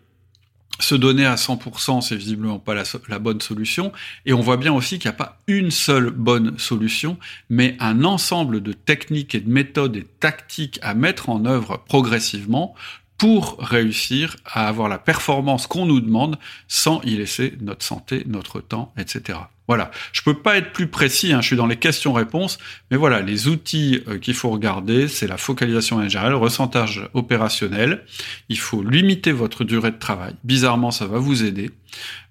se 0.80 0.94
donner 0.94 1.25
à 1.25 1.37
100%, 1.37 2.00
c'est 2.00 2.16
visiblement 2.16 2.59
pas 2.59 2.75
la, 2.75 3.18
bonne 3.18 3.40
solution. 3.40 3.92
Et 4.26 4.33
on 4.33 4.40
voit 4.40 4.56
bien 4.56 4.73
aussi 4.73 4.99
qu'il 4.99 5.09
n'y 5.09 5.14
a 5.14 5.18
pas 5.18 5.38
une 5.47 5.71
seule 5.71 6.11
bonne 6.11 6.59
solution, 6.59 7.16
mais 7.49 7.76
un 7.80 8.04
ensemble 8.04 8.61
de 8.61 8.73
techniques 8.73 9.35
et 9.35 9.40
de 9.40 9.49
méthodes 9.49 9.97
et 9.97 10.06
tactiques 10.21 10.78
à 10.83 10.94
mettre 10.94 11.28
en 11.28 11.44
œuvre 11.47 11.83
progressivement, 11.87 12.75
pour 13.18 13.56
réussir 13.59 14.37
à 14.44 14.68
avoir 14.68 14.88
la 14.88 14.99
performance 14.99 15.66
qu'on 15.66 15.87
nous 15.87 16.00
demande 16.00 16.38
sans 16.68 17.00
y 17.02 17.16
laisser 17.16 17.54
notre 17.61 17.85
santé, 17.85 18.25
notre 18.26 18.61
temps, 18.61 18.92
etc. 18.99 19.38
Voilà, 19.66 19.90
je 20.12 20.21
peux 20.21 20.35
pas 20.35 20.59
être 20.59 20.73
plus 20.73 20.88
précis, 20.88 21.33
hein, 21.33 21.40
je 21.40 21.47
suis 21.47 21.56
dans 21.56 21.66
les 21.66 21.76
questions-réponses, 21.76 22.59
mais 22.90 22.99
voilà, 22.99 23.23
les 23.23 23.49
outils 23.49 24.02
euh, 24.09 24.18
qu'il 24.18 24.35
faut 24.35 24.50
regarder, 24.50 25.09
c'est 25.09 25.26
la 25.26 25.38
focalisation 25.38 25.97
managériale, 25.97 26.33
le 26.33 26.37
ressentage 26.37 27.09
opérationnel, 27.14 28.04
il 28.50 28.59
faut 28.59 28.83
limiter 28.83 29.33
votre 29.33 29.64
durée 29.64 29.90
de 29.90 29.99
travail, 29.99 30.35
bizarrement 30.44 30.90
ça 30.90 31.06
va 31.06 31.18
vous 31.18 31.44
aider, 31.44 31.71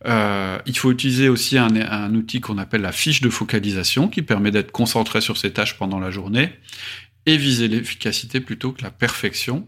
euh, 0.05 0.59
il 0.67 0.77
faut 0.77 0.91
utiliser 0.91 1.27
aussi 1.27 1.57
un, 1.57 1.75
un 1.75 2.13
outil 2.13 2.39
qu'on 2.39 2.59
appelle 2.59 2.81
la 2.81 2.91
fiche 2.91 3.21
de 3.21 3.31
focalisation, 3.31 4.09
qui 4.09 4.21
permet 4.21 4.51
d'être 4.51 4.71
concentré 4.71 5.19
sur 5.19 5.37
ses 5.37 5.51
tâches 5.51 5.75
pendant 5.79 5.99
la 5.99 6.11
journée, 6.11 6.51
et 7.25 7.37
viser 7.37 7.67
l'efficacité 7.67 8.41
plutôt 8.41 8.73
que 8.73 8.83
la 8.83 8.91
perfection. 8.91 9.67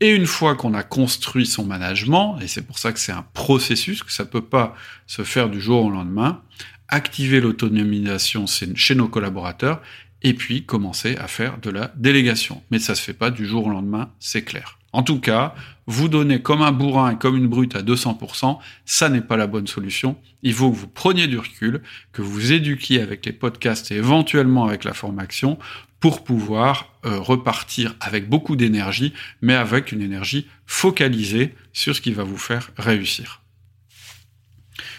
Et 0.00 0.14
une 0.14 0.26
fois 0.26 0.54
qu'on 0.54 0.74
a 0.74 0.82
construit 0.82 1.46
son 1.46 1.64
management, 1.64 2.38
et 2.40 2.46
c'est 2.46 2.62
pour 2.62 2.78
ça 2.78 2.92
que 2.92 3.00
c'est 3.00 3.12
un 3.12 3.26
processus, 3.34 4.02
que 4.02 4.12
ça 4.12 4.24
peut 4.24 4.44
pas 4.44 4.76
se 5.06 5.22
faire 5.22 5.48
du 5.48 5.60
jour 5.60 5.84
au 5.84 5.90
lendemain, 5.90 6.42
activer 6.88 7.40
l'autonomisation 7.40 8.46
chez 8.46 8.94
nos 8.94 9.08
collaborateurs 9.08 9.82
et 10.22 10.34
puis 10.34 10.64
commencer 10.64 11.16
à 11.16 11.28
faire 11.28 11.58
de 11.58 11.70
la 11.70 11.92
délégation. 11.96 12.62
Mais 12.70 12.78
ça 12.78 12.94
se 12.94 13.02
fait 13.02 13.12
pas 13.12 13.30
du 13.30 13.46
jour 13.46 13.66
au 13.66 13.70
lendemain, 13.70 14.10
c'est 14.18 14.42
clair. 14.42 14.77
En 14.92 15.02
tout 15.02 15.20
cas, 15.20 15.54
vous 15.86 16.08
donner 16.08 16.40
comme 16.40 16.62
un 16.62 16.72
bourrin 16.72 17.12
et 17.12 17.16
comme 17.16 17.36
une 17.36 17.46
brute 17.46 17.76
à 17.76 17.82
200%, 17.82 18.58
ça 18.84 19.08
n'est 19.08 19.20
pas 19.20 19.36
la 19.36 19.46
bonne 19.46 19.66
solution. 19.66 20.16
Il 20.42 20.54
faut 20.54 20.70
que 20.70 20.76
vous 20.76 20.88
preniez 20.88 21.26
du 21.26 21.38
recul, 21.38 21.82
que 22.12 22.22
vous 22.22 22.52
éduquiez 22.52 23.00
avec 23.00 23.24
les 23.26 23.32
podcasts 23.32 23.90
et 23.90 23.96
éventuellement 23.96 24.66
avec 24.66 24.84
la 24.84 24.94
formation 24.94 25.58
pour 26.00 26.24
pouvoir 26.24 26.92
euh, 27.04 27.18
repartir 27.18 27.94
avec 28.00 28.28
beaucoup 28.28 28.56
d'énergie, 28.56 29.12
mais 29.42 29.54
avec 29.54 29.92
une 29.92 30.00
énergie 30.00 30.46
focalisée 30.66 31.54
sur 31.72 31.94
ce 31.94 32.00
qui 32.00 32.12
va 32.12 32.22
vous 32.22 32.38
faire 32.38 32.70
réussir. 32.76 33.42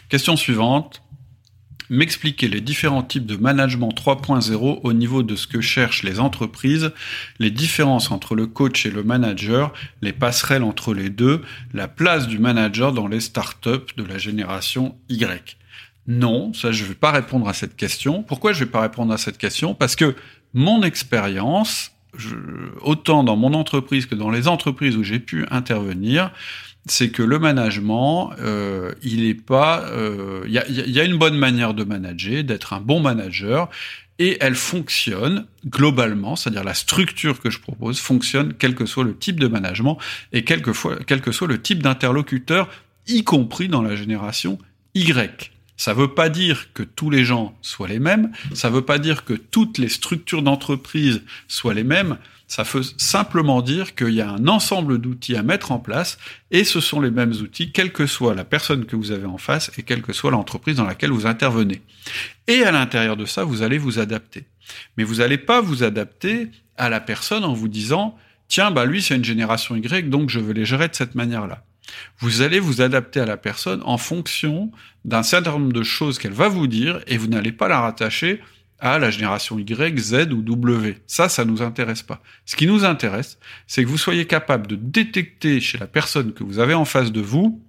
Question 0.10 0.36
suivante 0.36 1.01
m'expliquer 1.89 2.48
les 2.48 2.62
différents 2.62 3.03
types 3.03 3.25
de 3.25 3.36
management 3.36 3.91
3.0 3.91 4.81
au 4.84 4.93
niveau 4.93 5.24
de 5.24 5.36
ce 5.36 5.48
que 5.48 5.62
cherchent 5.62 6.03
les 6.03 6.19
entreprises, 6.19 6.91
les 7.39 7.51
différences 7.51 8.12
entre 8.12 8.36
le 8.36 8.48
coach 8.48 8.86
et 8.86 8.91
le 8.91 9.03
manager, 9.03 9.74
les 10.01 10.13
passerelles 10.13 10.63
entre 10.63 10.93
les 10.93 11.10
deux, 11.10 11.41
la 11.74 11.88
place 11.88 12.27
du 12.27 12.39
manager 12.39 12.93
dans 12.93 13.08
les 13.08 13.19
startups 13.19 13.93
de 13.98 14.03
la 14.03 14.17
génération 14.17 14.96
Y. 15.10 15.58
Non, 16.08 16.53
ça 16.53 16.72
je 16.72 16.84
ne 16.84 16.89
vais 16.89 16.96
pas 16.96 17.12
répondre 17.12 17.48
à 17.48 17.53
cette 17.53 17.75
question. 17.75 18.24
Pourquoi 18.24 18.53
je 18.53 18.60
ne 18.60 18.65
vais 18.65 18.72
pas 18.72 18.81
répondre 18.81 19.13
à 19.13 19.17
cette 19.17 19.38
question? 19.38 19.74
Parce 19.75 19.96
que 19.96 20.15
mon 20.53 20.81
expérience, 20.81 21.91
autant 22.81 23.24
dans 23.24 23.36
mon 23.36 23.53
entreprise 23.53 24.05
que 24.05 24.15
dans 24.15 24.31
les 24.31 24.48
entreprises 24.48 24.98
où 24.98 25.03
j'ai 25.03 25.19
pu 25.19 25.46
intervenir, 25.51 26.31
c'est 26.86 27.09
que 27.09 27.24
le 27.24 27.39
management, 27.39 28.31
euh, 28.39 28.93
il 29.03 29.25
est 29.25 29.33
pas, 29.36 29.86
il 29.88 30.00
euh, 30.00 30.48
y, 30.48 30.57
a, 30.57 30.67
y, 30.67 31.00
a, 31.00 31.03
une 31.03 31.17
bonne 31.17 31.38
manière 31.38 31.74
de 31.74 31.83
manager, 31.83 32.43
d'être 32.43 32.74
un 32.74 32.79
bon 32.79 33.00
manager, 33.00 33.69
et 34.17 34.38
elle 34.41 34.55
fonctionne 34.55 35.45
globalement, 35.65 36.36
c'est-à-dire 36.36 36.63
la 36.63 36.74
structure 36.74 37.39
que 37.39 37.50
je 37.50 37.59
propose 37.59 38.00
fonctionne 38.00 38.53
quel 38.53 38.75
que 38.75 38.86
soit 38.86 39.05
le 39.05 39.17
type 39.17 39.39
de 39.39 39.48
management 39.48 39.98
et 40.33 40.43
quel 40.43 40.62
que, 40.62 40.71
quel 41.03 41.21
que 41.21 41.31
soit 41.31 41.48
le 41.48 41.62
type 41.62 41.81
d'interlocuteur, 41.81 42.69
y 43.07 43.24
compris 43.24 43.69
dans 43.69 43.81
la 43.81 43.95
génération 43.95 44.59
Y. 44.93 45.51
Ça 45.79 45.93
ne 45.93 46.00
veut 46.00 46.13
pas 46.13 46.27
dire 46.27 46.74
que 46.74 46.83
tous 46.83 47.09
les 47.09 47.24
gens 47.24 47.57
soient 47.62 47.88
les 47.88 48.00
mêmes, 48.00 48.33
ça 48.53 48.69
ne 48.69 48.75
veut 48.75 48.83
pas 48.83 49.00
dire 49.00 49.24
que 49.24 49.31
toutes 49.33 49.77
les 49.77 49.88
structures 49.88 50.41
d'entreprise 50.41 51.21
soient 51.48 51.74
les 51.74 51.86
mêmes. 51.86 52.17
Ça 52.48 52.63
veut 52.63 52.81
simplement 52.98 53.62
dire 53.62 53.95
qu'il 53.95 54.09
y 54.09 54.19
a 54.19 54.29
un 54.29 54.50
ensemble 54.50 54.98
d'outils 54.98 55.38
à 55.38 55.41
mettre 55.41 55.71
en 55.71 55.79
place 55.79 56.17
et 56.51 56.65
ce 56.65 56.81
sont 56.81 57.00
les 57.00 57.12
mêmes 57.12 57.31
outils, 57.31 57.71
quelle 57.71 57.93
que 57.93 58.07
soit 58.07 58.36
la 58.36 58.43
personne 58.43 58.88
que 58.88 58.98
vous 58.98 59.12
avez 59.12 59.25
en 59.25 59.38
face 59.38 59.71
et 59.77 59.83
quelle 59.83 60.01
que 60.01 60.12
soit 60.12 60.31
l'entreprise 60.31 60.75
dans 60.75 60.83
laquelle 60.83 61.12
vous 61.12 61.27
intervenez. 61.27 61.81
Et 62.48 62.63
à 62.63 62.71
l'intérieur 62.71 63.15
de 63.15 63.24
ça, 63.25 63.45
vous 63.45 63.62
allez 63.62 63.77
vous 63.77 64.00
adapter. 64.00 64.43
Mais 64.98 65.05
vous 65.05 65.15
n'allez 65.15 65.38
pas 65.38 65.62
vous 65.62 65.83
adapter 65.83 66.50
à 66.75 66.89
la 66.89 67.00
personne 67.00 67.45
en 67.45 67.53
vous 67.53 67.69
disant, 67.69 68.17
tiens, 68.50 68.69
bah 68.69 68.83
lui, 68.83 69.01
c'est 69.01 69.15
une 69.15 69.24
génération 69.24 69.77
Y, 69.77 70.09
donc 70.09 70.29
je 70.29 70.41
veux 70.41 70.51
les 70.51 70.65
gérer 70.65 70.89
de 70.89 70.95
cette 70.95 71.15
manière-là. 71.15 71.63
Vous 72.19 72.41
allez 72.41 72.60
vous 72.60 72.81
adapter 72.81 73.19
à 73.19 73.25
la 73.25 73.38
personne 73.38 73.81
en 73.86 73.98
fonction 73.98 74.72
d'un 75.05 75.24
certain 75.24 75.51
nombre 75.51 75.74
de 75.74 75.84
choses 75.84 76.19
qu'elle 76.19 76.34
va 76.34 76.48
vous 76.48 76.67
dire 76.67 77.01
et 77.08 77.17
vous 77.17 77.27
n'allez 77.27 77.51
pas 77.51 77.67
la 77.67 77.79
rattacher 77.81 78.41
à 78.79 78.98
la 78.98 79.12
génération 79.12 79.60
Y, 79.60 80.00
Z 80.00 80.31
ou 80.31 80.41
W. 80.41 80.98
Ça, 81.05 81.27
ça 81.27 81.46
nous 81.46 81.62
intéresse 81.62 82.01
pas. 82.01 82.22
Ce 82.46 82.55
qui 82.55 82.65
nous 82.65 82.86
intéresse, 82.86 83.38
c'est 83.67 83.84
que 83.84 83.89
vous 83.89 83.98
soyez 83.98 84.25
capable 84.25 84.67
de 84.67 84.75
détecter 84.75 85.60
chez 85.60 85.77
la 85.77 85.88
personne 85.88 86.34
que 86.34 86.43
vous 86.43 86.60
avez 86.60 86.74
en 86.74 86.86
face 86.86 87.12
de 87.12 87.22
vous 87.22 87.62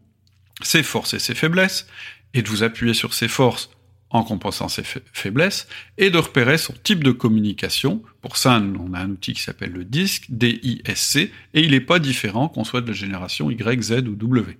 ses 0.62 0.82
forces 0.82 1.14
et 1.14 1.18
ses 1.18 1.34
faiblesses, 1.34 1.86
et 2.34 2.42
de 2.42 2.48
vous 2.48 2.62
appuyer 2.62 2.94
sur 2.94 3.14
ses 3.14 3.28
forces 3.28 3.70
en 4.10 4.24
compensant 4.24 4.68
ses 4.68 4.82
faiblesses, 5.12 5.68
et 5.96 6.10
de 6.10 6.18
repérer 6.18 6.58
son 6.58 6.74
type 6.82 7.04
de 7.04 7.12
communication. 7.12 8.02
Pour 8.22 8.36
ça, 8.36 8.60
on 8.60 8.92
a 8.92 8.98
un 8.98 9.10
outil 9.10 9.32
qui 9.32 9.42
s'appelle 9.42 9.72
le 9.72 9.84
DISC, 9.84 10.26
D-I-S-C, 10.28 11.32
et 11.54 11.60
il 11.60 11.70
n'est 11.70 11.80
pas 11.80 11.98
différent 11.98 12.48
qu'on 12.48 12.64
soit 12.64 12.80
de 12.80 12.88
la 12.88 12.92
génération 12.92 13.50
Y, 13.50 13.82
Z 13.82 13.92
ou 14.08 14.16
W. 14.16 14.58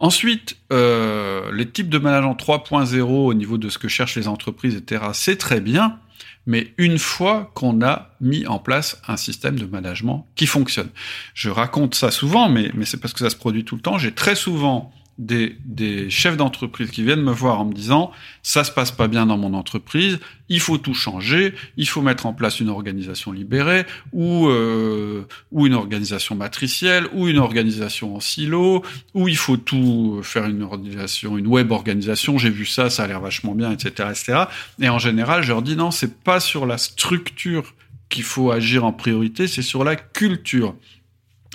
Ensuite, 0.00 0.56
euh, 0.72 1.52
les 1.52 1.68
types 1.68 1.88
de 1.88 1.98
management 1.98 2.34
3.0 2.34 3.02
au 3.02 3.34
niveau 3.34 3.58
de 3.58 3.68
ce 3.68 3.78
que 3.78 3.88
cherchent 3.88 4.16
les 4.16 4.26
entreprises, 4.26 4.74
etc., 4.74 5.04
c'est 5.12 5.36
très 5.36 5.60
bien, 5.60 5.98
mais 6.46 6.74
une 6.76 6.98
fois 6.98 7.52
qu'on 7.54 7.80
a 7.80 8.10
mis 8.20 8.46
en 8.46 8.58
place 8.58 9.00
un 9.06 9.16
système 9.16 9.58
de 9.58 9.66
management 9.66 10.26
qui 10.34 10.46
fonctionne. 10.46 10.90
Je 11.32 11.48
raconte 11.48 11.94
ça 11.94 12.10
souvent, 12.10 12.48
mais, 12.48 12.70
mais 12.74 12.84
c'est 12.84 12.98
parce 12.98 13.14
que 13.14 13.20
ça 13.20 13.30
se 13.30 13.36
produit 13.36 13.64
tout 13.64 13.76
le 13.76 13.80
temps. 13.80 13.98
J'ai 13.98 14.12
très 14.12 14.34
souvent 14.34 14.92
des, 15.18 15.56
des 15.64 16.10
chefs 16.10 16.36
d'entreprise 16.36 16.90
qui 16.90 17.04
viennent 17.04 17.22
me 17.22 17.32
voir 17.32 17.60
en 17.60 17.64
me 17.64 17.72
disant 17.72 18.10
ça 18.42 18.64
se 18.64 18.72
passe 18.72 18.90
pas 18.90 19.06
bien 19.06 19.26
dans 19.26 19.38
mon 19.38 19.54
entreprise, 19.54 20.18
il 20.48 20.60
faut 20.60 20.76
tout 20.76 20.94
changer, 20.94 21.54
il 21.76 21.88
faut 21.88 22.02
mettre 22.02 22.26
en 22.26 22.32
place 22.32 22.60
une 22.60 22.68
organisation 22.68 23.32
libérée 23.32 23.86
ou 24.12 24.48
euh, 24.48 25.26
ou 25.52 25.66
une 25.66 25.74
organisation 25.74 26.34
matricielle 26.34 27.06
ou 27.12 27.28
une 27.28 27.38
organisation 27.38 28.16
en 28.16 28.20
silo 28.20 28.82
ou 29.14 29.28
il 29.28 29.36
faut 29.36 29.56
tout 29.56 30.20
faire 30.22 30.46
une 30.46 30.62
organisation, 30.62 31.38
une 31.38 31.46
web 31.46 31.70
organisation. 31.70 32.36
J'ai 32.38 32.50
vu 32.50 32.66
ça, 32.66 32.90
ça 32.90 33.04
a 33.04 33.06
l'air 33.06 33.20
vachement 33.20 33.54
bien, 33.54 33.70
etc., 33.70 34.08
etc. 34.10 34.44
Et 34.80 34.88
en 34.88 34.98
général, 34.98 35.42
je 35.42 35.48
leur 35.48 35.62
dis 35.62 35.76
non, 35.76 35.90
c'est 35.90 36.22
pas 36.22 36.40
sur 36.40 36.66
la 36.66 36.78
structure 36.78 37.74
qu'il 38.08 38.24
faut 38.24 38.50
agir 38.50 38.84
en 38.84 38.92
priorité, 38.92 39.46
c'est 39.46 39.62
sur 39.62 39.84
la 39.84 39.96
culture. 39.96 40.74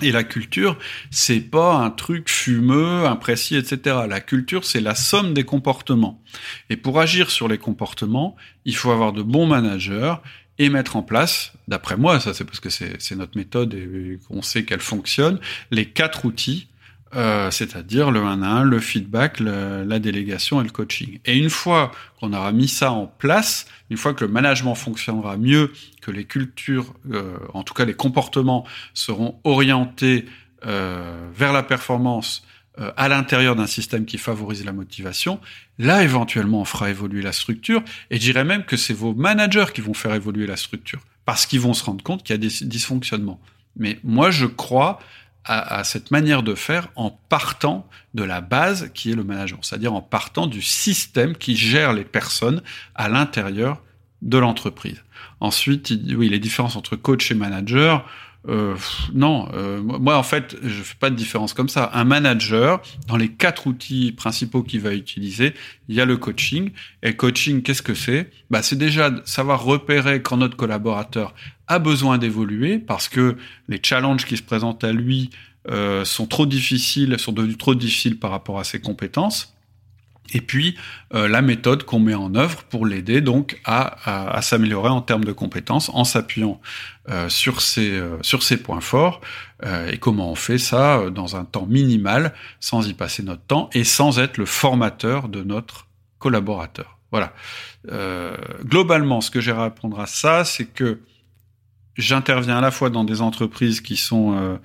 Et 0.01 0.11
la 0.11 0.23
culture, 0.23 0.77
c'est 1.11 1.41
pas 1.41 1.75
un 1.75 1.89
truc 1.89 2.29
fumeux, 2.29 3.05
imprécis, 3.05 3.55
etc. 3.55 3.97
La 4.07 4.21
culture, 4.21 4.63
c'est 4.63 4.79
la 4.79 4.95
somme 4.95 5.33
des 5.33 5.43
comportements. 5.43 6.21
Et 6.69 6.77
pour 6.77 6.99
agir 6.99 7.31
sur 7.31 7.47
les 7.47 7.57
comportements, 7.57 8.35
il 8.65 8.75
faut 8.75 8.91
avoir 8.91 9.11
de 9.11 9.21
bons 9.21 9.45
managers 9.45 10.15
et 10.57 10.69
mettre 10.69 10.95
en 10.97 11.03
place, 11.03 11.53
d'après 11.67 11.95
moi, 11.95 12.19
ça 12.19 12.33
c'est 12.33 12.43
parce 12.43 12.59
que 12.59 12.69
c'est 12.69 13.15
notre 13.15 13.37
méthode 13.37 13.73
et 13.73 14.19
qu'on 14.27 14.41
sait 14.41 14.65
qu'elle 14.65 14.81
fonctionne, 14.81 15.39
les 15.71 15.85
quatre 15.85 16.25
outils 16.25 16.67
euh, 17.15 17.49
c'est-à-dire 17.49 18.11
le 18.11 18.21
1 18.21 18.43
à 18.43 18.47
1, 18.47 18.63
le 18.63 18.79
feedback, 18.79 19.39
la 19.39 19.99
délégation 19.99 20.61
et 20.61 20.63
le 20.63 20.69
coaching. 20.69 21.19
Et 21.25 21.37
une 21.37 21.49
fois 21.49 21.91
qu'on 22.19 22.33
aura 22.33 22.51
mis 22.51 22.67
ça 22.67 22.91
en 22.91 23.07
place, 23.07 23.65
une 23.89 23.97
fois 23.97 24.13
que 24.13 24.23
le 24.23 24.31
management 24.31 24.75
fonctionnera 24.75 25.37
mieux, 25.37 25.71
que 26.01 26.11
les 26.11 26.25
cultures, 26.25 26.93
euh, 27.11 27.37
en 27.53 27.63
tout 27.63 27.73
cas 27.73 27.85
les 27.85 27.95
comportements, 27.95 28.65
seront 28.93 29.39
orientés 29.43 30.25
euh, 30.65 31.29
vers 31.33 31.53
la 31.53 31.63
performance 31.63 32.45
à 32.95 33.09
l'intérieur 33.09 33.57
d'un 33.57 33.67
système 33.67 34.05
qui 34.05 34.17
favorise 34.17 34.63
la 34.63 34.71
motivation, 34.71 35.41
là 35.79 36.01
éventuellement 36.01 36.61
on 36.61 36.65
fera 36.65 36.89
évoluer 36.89 37.21
la 37.21 37.33
structure, 37.33 37.83
et 38.09 38.15
je 38.15 38.21
dirais 38.21 38.45
même 38.45 38.63
que 38.63 38.77
c'est 38.77 38.93
vos 38.93 39.13
managers 39.13 39.65
qui 39.73 39.81
vont 39.81 39.93
faire 39.93 40.13
évoluer 40.13 40.47
la 40.47 40.55
structure, 40.55 41.01
parce 41.25 41.45
qu'ils 41.45 41.59
vont 41.59 41.73
se 41.73 41.83
rendre 41.83 42.01
compte 42.05 42.23
qu'il 42.23 42.33
y 42.33 42.35
a 42.35 42.37
des 42.37 42.65
dysfonctionnements. 42.65 43.41
Mais 43.75 43.99
moi 44.05 44.31
je 44.31 44.45
crois 44.45 44.99
à, 45.45 45.83
cette 45.83 46.11
manière 46.11 46.43
de 46.43 46.53
faire 46.53 46.89
en 46.95 47.09
partant 47.09 47.87
de 48.13 48.23
la 48.23 48.39
base 48.39 48.91
qui 48.93 49.11
est 49.11 49.15
le 49.15 49.23
management, 49.23 49.63
c'est-à-dire 49.63 49.93
en 49.93 50.01
partant 50.01 50.45
du 50.45 50.61
système 50.61 51.35
qui 51.35 51.55
gère 51.55 51.93
les 51.93 52.03
personnes 52.03 52.61
à 52.93 53.09
l'intérieur 53.09 53.81
de 54.21 54.37
l'entreprise. 54.37 55.03
Ensuite, 55.39 55.91
oui, 56.15 56.29
les 56.29 56.39
différences 56.39 56.75
entre 56.75 56.95
coach 56.95 57.31
et 57.31 57.35
manager, 57.35 58.05
euh, 58.47 58.75
non, 59.13 59.49
euh, 59.53 59.81
moi 59.81 60.17
en 60.17 60.23
fait, 60.23 60.55
je 60.63 60.81
fais 60.81 60.95
pas 60.97 61.09
de 61.09 61.15
différence 61.15 61.53
comme 61.53 61.67
ça. 61.67 61.89
Un 61.93 62.05
manager, 62.05 62.81
dans 63.07 63.17
les 63.17 63.29
quatre 63.29 63.67
outils 63.67 64.13
principaux 64.13 64.63
qu'il 64.63 64.79
va 64.81 64.93
utiliser, 64.93 65.53
il 65.89 65.95
y 65.95 66.01
a 66.01 66.05
le 66.05 66.15
coaching. 66.17 66.71
Et 67.03 67.15
coaching, 67.15 67.61
qu'est-ce 67.61 67.81
que 67.81 67.93
c'est? 67.93 68.31
Bah, 68.49 68.63
c'est 68.63 68.77
déjà 68.77 69.11
savoir 69.25 69.63
repérer 69.63 70.21
quand 70.21 70.37
notre 70.37 70.55
collaborateur 70.55 71.33
a 71.69 71.79
besoin 71.79 72.17
d'évoluer 72.17 72.79
parce 72.79 73.07
que 73.07 73.37
les 73.69 73.79
challenges 73.81 74.25
qui 74.25 74.35
se 74.35 74.43
présentent 74.43 74.83
à 74.83 74.91
lui 74.91 75.29
euh, 75.69 76.03
sont 76.03 76.25
trop 76.25 76.47
difficiles, 76.47 77.17
sont 77.19 77.31
devenus 77.31 77.57
trop 77.57 77.75
difficiles 77.75 78.17
par 78.17 78.31
rapport 78.31 78.59
à 78.59 78.63
ses 78.63 78.81
compétences. 78.81 79.55
et 80.33 80.41
puis 80.41 80.77
euh, 81.13 81.27
la 81.27 81.41
méthode 81.41 81.83
qu'on 81.83 81.99
met 81.99 82.15
en 82.15 82.33
œuvre 82.33 82.63
pour 82.63 82.85
l'aider 82.87 83.21
donc 83.21 83.59
à, 83.65 84.39
s'améliorer 84.41 84.89
en 84.89 85.01
termes 85.01 85.23
de 85.23 85.31
compétences 85.31 85.89
en 85.93 86.03
s'appuyant 86.03 86.59
euh, 87.09 87.29
sur 87.29 87.61
ces 87.61 87.91
euh, 87.91 88.17
sur 88.21 88.41
ces 88.43 88.57
points 88.57 88.81
forts 88.81 89.21
et 89.91 89.97
comment 89.97 90.31
on 90.31 90.35
fait 90.35 90.57
ça 90.57 91.09
dans 91.09 91.35
un 91.35 91.43
temps 91.43 91.65
minimal 91.65 92.33
sans 92.61 92.87
y 92.87 92.93
passer 92.93 93.23
notre 93.23 93.41
temps 93.41 93.69
et 93.73 93.83
sans 93.83 94.17
être 94.17 94.37
le 94.37 94.45
formateur 94.45 95.27
de 95.27 95.43
notre 95.43 95.87
collaborateur. 96.17 96.97
Voilà. 97.11 97.33
globalement, 98.63 99.19
ce 99.19 99.29
que 99.31 99.41
j'ai 99.41 99.51
à 99.51 99.63
répondre 99.63 99.99
à 99.99 100.05
ça, 100.05 100.45
c'est 100.45 100.67
que 100.67 101.01
j'interviens 101.99 102.57
à 102.57 102.61
la 102.61 102.71
fois 102.71 102.89
dans 102.89 103.03
des 103.03 103.21
entreprises 103.21 103.81
qui 103.81 103.97
sont 103.97 104.59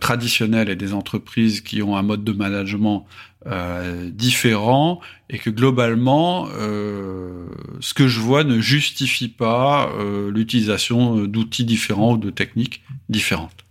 traditionnelles 0.00 0.68
et 0.68 0.76
des 0.76 0.94
entreprises 0.94 1.60
qui 1.60 1.82
ont 1.82 1.96
un 1.96 2.02
mode 2.02 2.24
de 2.24 2.32
management 2.32 3.06
euh, 3.46 4.10
différents 4.10 5.00
et 5.30 5.38
que 5.38 5.48
globalement, 5.48 6.46
euh, 6.58 7.46
ce 7.80 7.94
que 7.94 8.06
je 8.06 8.20
vois 8.20 8.44
ne 8.44 8.60
justifie 8.60 9.28
pas 9.28 9.90
euh, 9.94 10.30
l'utilisation 10.30 11.24
d'outils 11.24 11.64
différents 11.64 12.12
ou 12.12 12.16
de 12.18 12.28
techniques 12.28 12.82
différentes. 13.08 13.64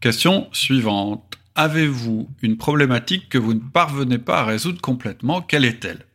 Question 0.00 0.48
suivante. 0.52 1.38
Avez-vous 1.56 2.28
une 2.40 2.56
problématique 2.56 3.28
que 3.28 3.38
vous 3.38 3.54
ne 3.54 3.58
parvenez 3.58 4.18
pas 4.18 4.42
à 4.42 4.44
résoudre 4.44 4.80
complètement? 4.80 5.42
Quelle 5.42 5.64
est-elle? 5.64 6.05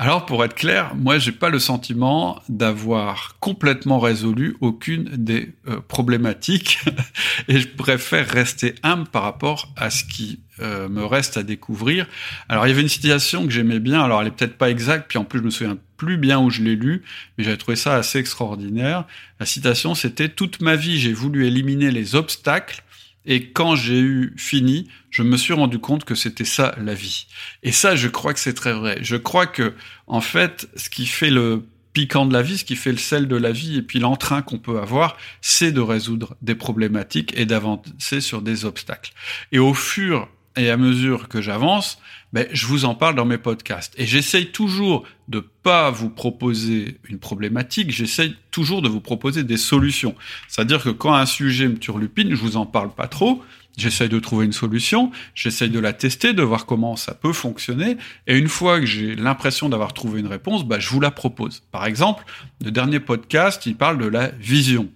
Alors 0.00 0.24
pour 0.24 0.42
être 0.46 0.54
clair, 0.54 0.94
moi 0.94 1.18
j'ai 1.18 1.30
pas 1.30 1.50
le 1.50 1.58
sentiment 1.58 2.40
d'avoir 2.48 3.36
complètement 3.38 3.98
résolu 3.98 4.56
aucune 4.62 5.04
des 5.04 5.52
euh, 5.68 5.78
problématiques 5.86 6.78
et 7.48 7.60
je 7.60 7.68
préfère 7.68 8.26
rester 8.26 8.76
humble 8.82 9.08
par 9.08 9.22
rapport 9.24 9.70
à 9.76 9.90
ce 9.90 10.04
qui 10.04 10.40
euh, 10.60 10.88
me 10.88 11.04
reste 11.04 11.36
à 11.36 11.42
découvrir. 11.42 12.06
Alors 12.48 12.66
il 12.66 12.70
y 12.70 12.72
avait 12.72 12.80
une 12.80 12.88
citation 12.88 13.44
que 13.44 13.50
j'aimais 13.52 13.78
bien, 13.78 14.00
alors 14.00 14.22
elle 14.22 14.28
est 14.28 14.30
peut-être 14.30 14.56
pas 14.56 14.70
exacte, 14.70 15.04
puis 15.06 15.18
en 15.18 15.24
plus 15.24 15.40
je 15.40 15.44
me 15.44 15.50
souviens 15.50 15.76
plus 15.98 16.16
bien 16.16 16.40
où 16.40 16.48
je 16.48 16.62
l'ai 16.62 16.76
lu, 16.76 17.02
mais 17.36 17.44
j'avais 17.44 17.58
trouvé 17.58 17.76
ça 17.76 17.94
assez 17.94 18.18
extraordinaire. 18.18 19.04
La 19.38 19.44
citation 19.44 19.94
c'était 19.94 20.30
toute 20.30 20.62
ma 20.62 20.76
vie 20.76 20.98
j'ai 20.98 21.12
voulu 21.12 21.46
éliminer 21.46 21.90
les 21.90 22.14
obstacles 22.14 22.82
et 23.26 23.50
quand 23.50 23.74
j'ai 23.74 24.00
eu 24.00 24.34
fini, 24.36 24.88
je 25.10 25.22
me 25.22 25.36
suis 25.36 25.52
rendu 25.52 25.78
compte 25.78 26.04
que 26.04 26.14
c'était 26.14 26.44
ça 26.44 26.74
la 26.82 26.94
vie. 26.94 27.26
Et 27.62 27.72
ça, 27.72 27.96
je 27.96 28.08
crois 28.08 28.32
que 28.32 28.40
c'est 28.40 28.54
très 28.54 28.72
vrai. 28.72 28.98
Je 29.02 29.16
crois 29.16 29.46
que, 29.46 29.74
en 30.06 30.20
fait, 30.20 30.68
ce 30.76 30.88
qui 30.88 31.06
fait 31.06 31.30
le 31.30 31.64
piquant 31.92 32.24
de 32.24 32.32
la 32.32 32.42
vie, 32.42 32.58
ce 32.58 32.64
qui 32.64 32.76
fait 32.76 32.92
le 32.92 32.98
sel 32.98 33.28
de 33.28 33.36
la 33.36 33.52
vie 33.52 33.78
et 33.78 33.82
puis 33.82 33.98
l'entrain 33.98 34.42
qu'on 34.42 34.58
peut 34.58 34.78
avoir, 34.78 35.16
c'est 35.40 35.72
de 35.72 35.80
résoudre 35.80 36.36
des 36.40 36.54
problématiques 36.54 37.32
et 37.36 37.46
d'avancer 37.46 38.20
sur 38.20 38.42
des 38.42 38.64
obstacles. 38.64 39.12
Et 39.52 39.58
au 39.58 39.74
fur 39.74 40.28
et 40.56 40.70
à 40.70 40.76
mesure 40.76 41.28
que 41.28 41.40
j'avance, 41.40 41.98
ben, 42.32 42.46
je 42.52 42.66
vous 42.66 42.84
en 42.84 42.94
parle 42.94 43.14
dans 43.14 43.24
mes 43.24 43.38
podcasts. 43.38 43.94
Et 43.98 44.06
j'essaye 44.06 44.46
toujours 44.46 45.04
de 45.28 45.40
pas 45.40 45.90
vous 45.90 46.10
proposer 46.10 46.98
une 47.08 47.18
problématique, 47.18 47.90
j'essaye 47.90 48.36
toujours 48.50 48.82
de 48.82 48.88
vous 48.88 49.00
proposer 49.00 49.42
des 49.44 49.56
solutions. 49.56 50.14
C'est-à-dire 50.48 50.82
que 50.82 50.90
quand 50.90 51.14
un 51.14 51.26
sujet 51.26 51.68
me 51.68 51.78
turlupine, 51.78 52.30
je 52.30 52.40
vous 52.40 52.56
en 52.56 52.66
parle 52.66 52.92
pas 52.92 53.08
trop, 53.08 53.42
j'essaye 53.76 54.08
de 54.08 54.18
trouver 54.18 54.46
une 54.46 54.52
solution, 54.52 55.10
j'essaye 55.34 55.70
de 55.70 55.78
la 55.78 55.92
tester, 55.92 56.32
de 56.32 56.42
voir 56.42 56.66
comment 56.66 56.96
ça 56.96 57.14
peut 57.14 57.32
fonctionner, 57.32 57.96
et 58.26 58.36
une 58.36 58.48
fois 58.48 58.80
que 58.80 58.86
j'ai 58.86 59.16
l'impression 59.16 59.68
d'avoir 59.68 59.92
trouvé 59.92 60.20
une 60.20 60.26
réponse, 60.26 60.64
ben, 60.64 60.78
je 60.78 60.88
vous 60.90 61.00
la 61.00 61.10
propose. 61.10 61.62
Par 61.72 61.86
exemple, 61.86 62.24
le 62.64 62.70
dernier 62.70 63.00
podcast, 63.00 63.66
il 63.66 63.76
parle 63.76 63.98
de 63.98 64.06
la 64.06 64.28
vision. 64.28 64.88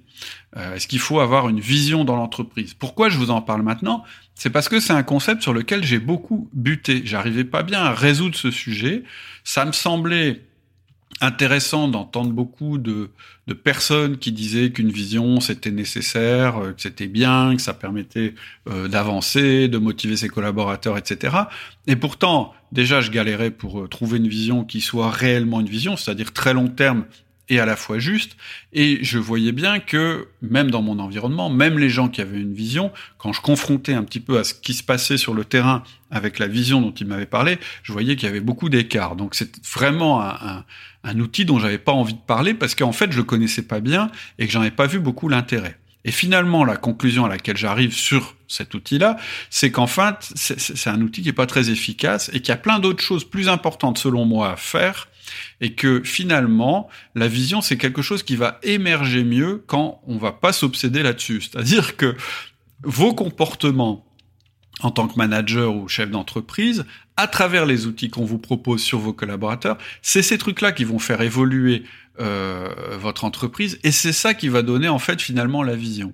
Euh, 0.56 0.74
est-ce 0.74 0.86
qu'il 0.86 1.00
faut 1.00 1.20
avoir 1.20 1.48
une 1.48 1.60
vision 1.60 2.04
dans 2.04 2.16
l'entreprise? 2.16 2.74
Pourquoi 2.74 3.08
je 3.08 3.18
vous 3.18 3.30
en 3.30 3.42
parle 3.42 3.62
maintenant? 3.62 4.04
C'est 4.34 4.50
parce 4.50 4.68
que 4.68 4.80
c'est 4.80 4.92
un 4.92 5.02
concept 5.02 5.42
sur 5.42 5.52
lequel 5.52 5.82
j'ai 5.84 5.98
beaucoup 5.98 6.48
buté. 6.52 7.02
J'arrivais 7.04 7.44
pas 7.44 7.62
bien 7.62 7.80
à 7.80 7.92
résoudre 7.92 8.36
ce 8.36 8.50
sujet. 8.50 9.02
Ça 9.42 9.64
me 9.64 9.72
semblait 9.72 10.42
intéressant 11.20 11.86
d'entendre 11.88 12.30
beaucoup 12.30 12.78
de, 12.78 13.10
personnes 13.62 14.18
qui 14.18 14.32
disaient 14.32 14.70
qu'une 14.70 14.90
vision 14.90 15.38
c'était 15.38 15.70
nécessaire, 15.70 16.58
euh, 16.58 16.72
que 16.72 16.82
c'était 16.82 17.06
bien, 17.06 17.54
que 17.54 17.62
ça 17.62 17.74
permettait 17.74 18.34
euh, 18.68 18.88
d'avancer, 18.88 19.68
de 19.68 19.78
motiver 19.78 20.16
ses 20.16 20.28
collaborateurs, 20.28 20.98
etc. 20.98 21.36
Et 21.86 21.96
pourtant, 21.96 22.52
déjà, 22.72 23.00
je 23.00 23.10
galérais 23.10 23.50
pour 23.50 23.88
trouver 23.88 24.18
une 24.18 24.28
vision 24.28 24.64
qui 24.64 24.80
soit 24.80 25.10
réellement 25.10 25.60
une 25.60 25.68
vision, 25.68 25.96
c'est-à-dire 25.96 26.32
très 26.32 26.54
long 26.54 26.68
terme 26.68 27.04
et 27.48 27.60
à 27.60 27.66
la 27.66 27.76
fois 27.76 27.98
juste. 27.98 28.36
Et 28.72 28.98
je 29.02 29.18
voyais 29.18 29.52
bien 29.52 29.78
que, 29.78 30.28
même 30.42 30.70
dans 30.70 30.82
mon 30.82 30.98
environnement, 30.98 31.50
même 31.50 31.78
les 31.78 31.90
gens 31.90 32.08
qui 32.08 32.20
avaient 32.20 32.40
une 32.40 32.54
vision, 32.54 32.90
quand 33.18 33.32
je 33.32 33.40
confrontais 33.40 33.94
un 33.94 34.04
petit 34.04 34.20
peu 34.20 34.38
à 34.38 34.44
ce 34.44 34.54
qui 34.54 34.74
se 34.74 34.82
passait 34.82 35.16
sur 35.16 35.34
le 35.34 35.44
terrain 35.44 35.82
avec 36.10 36.38
la 36.38 36.46
vision 36.46 36.80
dont 36.80 36.92
ils 36.92 37.06
m'avaient 37.06 37.26
parlé, 37.26 37.58
je 37.82 37.92
voyais 37.92 38.16
qu'il 38.16 38.26
y 38.26 38.30
avait 38.30 38.40
beaucoup 38.40 38.68
d'écart. 38.68 39.16
Donc 39.16 39.34
c'est 39.34 39.66
vraiment 39.66 40.22
un, 40.22 40.64
outil 41.18 41.44
dont 41.44 41.58
j'avais 41.58 41.78
pas 41.78 41.92
envie 41.92 42.14
de 42.14 42.20
parler 42.26 42.54
parce 42.54 42.74
qu'en 42.74 42.92
fait 42.92 43.12
je 43.12 43.18
le 43.18 43.24
connaissais 43.24 43.62
pas 43.62 43.80
bien 43.80 44.10
et 44.38 44.46
que 44.46 44.52
j'en 44.52 44.62
ai 44.62 44.70
pas 44.70 44.86
vu 44.86 45.00
beaucoup 45.00 45.28
l'intérêt. 45.28 45.78
Et 46.06 46.10
finalement, 46.10 46.66
la 46.66 46.76
conclusion 46.76 47.24
à 47.24 47.30
laquelle 47.30 47.56
j'arrive 47.56 47.94
sur 47.94 48.36
cet 48.46 48.74
outil-là, 48.74 49.16
c'est 49.48 49.70
qu'en 49.70 49.86
fait, 49.86 50.32
c'est 50.34 50.90
un 50.90 51.00
outil 51.00 51.22
qui 51.22 51.30
est 51.30 51.32
pas 51.32 51.46
très 51.46 51.70
efficace 51.70 52.28
et 52.34 52.40
qu'il 52.40 52.50
y 52.50 52.52
a 52.52 52.58
plein 52.58 52.78
d'autres 52.78 53.02
choses 53.02 53.24
plus 53.24 53.48
importantes, 53.48 53.96
selon 53.96 54.26
moi, 54.26 54.52
à 54.52 54.56
faire 54.56 55.08
et 55.60 55.74
que 55.74 56.02
finalement, 56.02 56.88
la 57.14 57.28
vision, 57.28 57.60
c'est 57.60 57.76
quelque 57.76 58.02
chose 58.02 58.22
qui 58.22 58.36
va 58.36 58.58
émerger 58.62 59.24
mieux 59.24 59.62
quand 59.66 60.00
on 60.06 60.18
va 60.18 60.32
pas 60.32 60.52
s'obséder 60.52 61.02
là-dessus. 61.02 61.42
C'est-à-dire 61.42 61.96
que 61.96 62.14
vos 62.82 63.14
comportements 63.14 64.04
en 64.80 64.90
tant 64.90 65.08
que 65.08 65.16
manager 65.16 65.74
ou 65.74 65.88
chef 65.88 66.10
d'entreprise, 66.10 66.84
à 67.16 67.28
travers 67.28 67.64
les 67.64 67.86
outils 67.86 68.10
qu'on 68.10 68.24
vous 68.24 68.38
propose 68.38 68.82
sur 68.82 68.98
vos 68.98 69.12
collaborateurs, 69.12 69.78
c'est 70.02 70.22
ces 70.22 70.36
trucs-là 70.36 70.72
qui 70.72 70.84
vont 70.84 70.98
faire 70.98 71.20
évoluer 71.20 71.84
votre 72.18 73.24
entreprise 73.24 73.78
et 73.82 73.92
c'est 73.92 74.12
ça 74.12 74.34
qui 74.34 74.48
va 74.48 74.62
donner 74.62 74.88
en 74.88 74.98
fait 74.98 75.20
finalement 75.20 75.62
la 75.62 75.74
vision. 75.76 76.12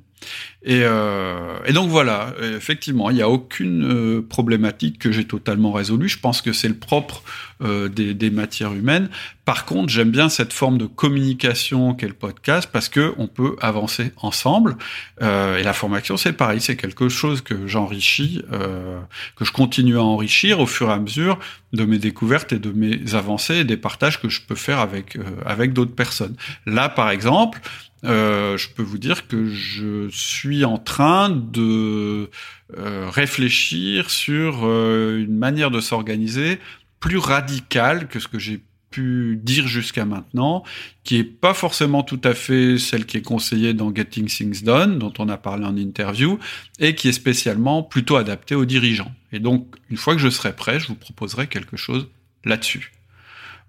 Et, 0.62 0.82
euh, 0.82 1.58
donc 1.72 1.88
voilà, 1.88 2.34
effectivement, 2.42 3.10
il 3.10 3.16
n'y 3.16 3.22
a 3.22 3.28
aucune 3.28 3.84
euh, 3.84 4.22
problématique 4.22 4.98
que 4.98 5.12
j'ai 5.12 5.24
totalement 5.24 5.72
résolue. 5.72 6.08
Je 6.08 6.18
pense 6.18 6.42
que 6.42 6.52
c'est 6.52 6.68
le 6.68 6.74
propre 6.74 7.22
euh, 7.62 7.88
des, 7.88 8.30
matières 8.30 8.72
humaines. 8.72 9.10
Par 9.44 9.66
contre, 9.66 9.92
j'aime 9.92 10.10
bien 10.10 10.30
cette 10.30 10.54
forme 10.54 10.78
de 10.78 10.86
communication 10.86 11.92
qu'est 11.92 12.08
le 12.08 12.14
podcast 12.14 12.70
parce 12.72 12.88
que 12.88 13.12
on 13.18 13.26
peut 13.26 13.56
avancer 13.60 14.12
ensemble. 14.16 14.78
Euh, 15.20 15.58
et 15.58 15.62
la 15.62 15.74
formation, 15.74 16.16
c'est 16.16 16.32
pareil, 16.32 16.62
c'est 16.62 16.76
quelque 16.76 17.10
chose 17.10 17.42
que 17.42 17.66
j'enrichis, 17.66 18.42
euh, 18.50 18.98
que 19.36 19.44
je 19.44 19.52
continue 19.52 19.98
à 19.98 20.02
enrichir 20.02 20.60
au 20.60 20.66
fur 20.66 20.88
et 20.88 20.92
à 20.92 20.98
mesure 20.98 21.38
de 21.74 21.84
mes 21.84 21.98
découvertes 21.98 22.54
et 22.54 22.58
de 22.58 22.70
mes 22.70 23.14
avancées 23.14 23.56
et 23.56 23.64
des 23.64 23.76
partages 23.76 24.22
que 24.22 24.30
je 24.30 24.40
peux 24.40 24.54
faire 24.54 24.78
avec 24.78 25.18
avec 25.44 25.74
d'autres 25.74 25.89
personnes. 25.90 26.36
Là, 26.66 26.88
par 26.88 27.10
exemple, 27.10 27.60
euh, 28.04 28.56
je 28.56 28.68
peux 28.70 28.82
vous 28.82 28.98
dire 28.98 29.28
que 29.28 29.46
je 29.46 30.08
suis 30.10 30.64
en 30.64 30.78
train 30.78 31.28
de 31.28 32.30
euh, 32.78 33.10
réfléchir 33.10 34.10
sur 34.10 34.60
euh, 34.62 35.18
une 35.18 35.36
manière 35.36 35.70
de 35.70 35.80
s'organiser 35.80 36.58
plus 36.98 37.18
radicale 37.18 38.08
que 38.08 38.18
ce 38.18 38.28
que 38.28 38.38
j'ai 38.38 38.60
pu 38.90 39.38
dire 39.40 39.68
jusqu'à 39.68 40.04
maintenant, 40.04 40.64
qui 41.04 41.16
est 41.16 41.24
pas 41.24 41.54
forcément 41.54 42.02
tout 42.02 42.20
à 42.24 42.34
fait 42.34 42.76
celle 42.78 43.06
qui 43.06 43.18
est 43.18 43.22
conseillée 43.22 43.72
dans 43.72 43.94
Getting 43.94 44.26
Things 44.26 44.64
Done, 44.64 44.98
dont 44.98 45.12
on 45.18 45.28
a 45.28 45.36
parlé 45.36 45.64
en 45.64 45.76
interview, 45.76 46.38
et 46.80 46.94
qui 46.94 47.08
est 47.08 47.12
spécialement 47.12 47.82
plutôt 47.82 48.16
adaptée 48.16 48.56
aux 48.56 48.64
dirigeants. 48.64 49.12
Et 49.32 49.38
donc, 49.38 49.76
une 49.90 49.96
fois 49.96 50.14
que 50.14 50.20
je 50.20 50.28
serai 50.28 50.54
prêt, 50.54 50.80
je 50.80 50.88
vous 50.88 50.96
proposerai 50.96 51.46
quelque 51.46 51.76
chose 51.76 52.08
là-dessus. 52.44 52.92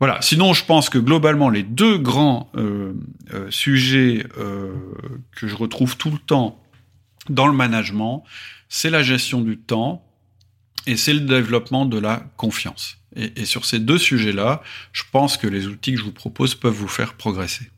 Voilà. 0.02 0.20
Sinon, 0.20 0.54
je 0.54 0.66
pense 0.66 0.90
que 0.90 0.98
globalement, 0.98 1.52
les 1.52 1.62
deux 1.62 2.00
grands 2.00 2.50
euh, 2.56 2.94
euh, 3.36 3.52
sujets 3.52 4.26
euh, 4.40 4.74
que 5.36 5.48
je 5.48 5.56
retrouve 5.56 5.96
tout 5.96 6.10
le 6.10 6.18
temps 6.18 6.60
dans 7.30 7.46
le 7.46 7.54
management, 7.54 8.24
c'est 8.68 8.90
la 8.90 9.04
gestion 9.04 9.42
du 9.42 9.60
temps 9.60 10.04
et 10.88 10.98
c'est 10.98 11.14
le 11.14 11.20
développement 11.20 11.86
de 11.86 12.00
la 12.00 12.26
confiance. 12.36 12.98
Et, 13.16 13.42
et 13.42 13.46
sur 13.46 13.64
ces 13.64 13.78
deux 13.78 14.00
sujets-là, 14.00 14.64
je 14.92 15.04
pense 15.12 15.38
que 15.38 15.46
les 15.46 15.68
outils 15.68 15.92
que 15.92 16.00
je 16.00 16.04
vous 16.04 16.12
propose 16.12 16.56
peuvent 16.56 16.74
vous 16.74 16.88
faire 16.88 17.14
progresser. 17.14 17.70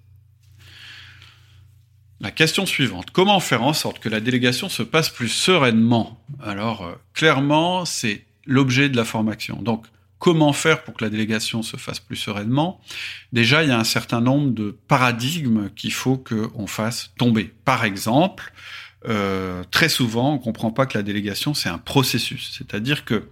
La 2.21 2.31
question 2.31 2.65
suivante, 2.65 3.12
comment 3.12 3.41
faire 3.41 3.63
en 3.63 3.73
sorte 3.73 3.99
que 3.99 4.07
la 4.07 4.21
délégation 4.21 4.69
se 4.69 4.83
passe 4.83 5.09
plus 5.09 5.27
sereinement? 5.27 6.23
Alors, 6.41 6.89
clairement, 7.13 7.83
c'est 7.83 8.23
l'objet 8.45 8.88
de 8.88 8.95
la 8.95 9.03
formation. 9.03 9.62
Donc, 9.62 9.88
comment 10.23 10.53
faire 10.53 10.86
pour 10.86 10.93
que 10.93 11.03
la 11.03 11.09
délégation 11.09 11.63
se 11.63 11.75
fasse 11.75 11.99
plus 11.99 12.15
sereinement, 12.15 12.79
déjà, 13.33 13.62
il 13.62 13.67
y 13.67 13.73
a 13.73 13.77
un 13.77 13.83
certain 13.83 14.21
nombre 14.21 14.51
de 14.51 14.73
paradigmes 14.88 15.69
qu'il 15.75 15.91
faut 15.91 16.15
qu'on 16.15 16.65
fasse 16.65 17.12
tomber. 17.17 17.53
Par 17.65 17.83
exemple, 17.83 18.53
euh, 19.09 19.65
très 19.69 19.89
souvent, 19.89 20.36
on 20.36 20.38
comprend 20.38 20.71
pas 20.71 20.86
que 20.86 20.97
la 20.97 21.03
délégation, 21.03 21.53
c'est 21.53 21.67
un 21.67 21.77
processus. 21.77 22.55
C'est-à-dire 22.57 23.03
que 23.03 23.27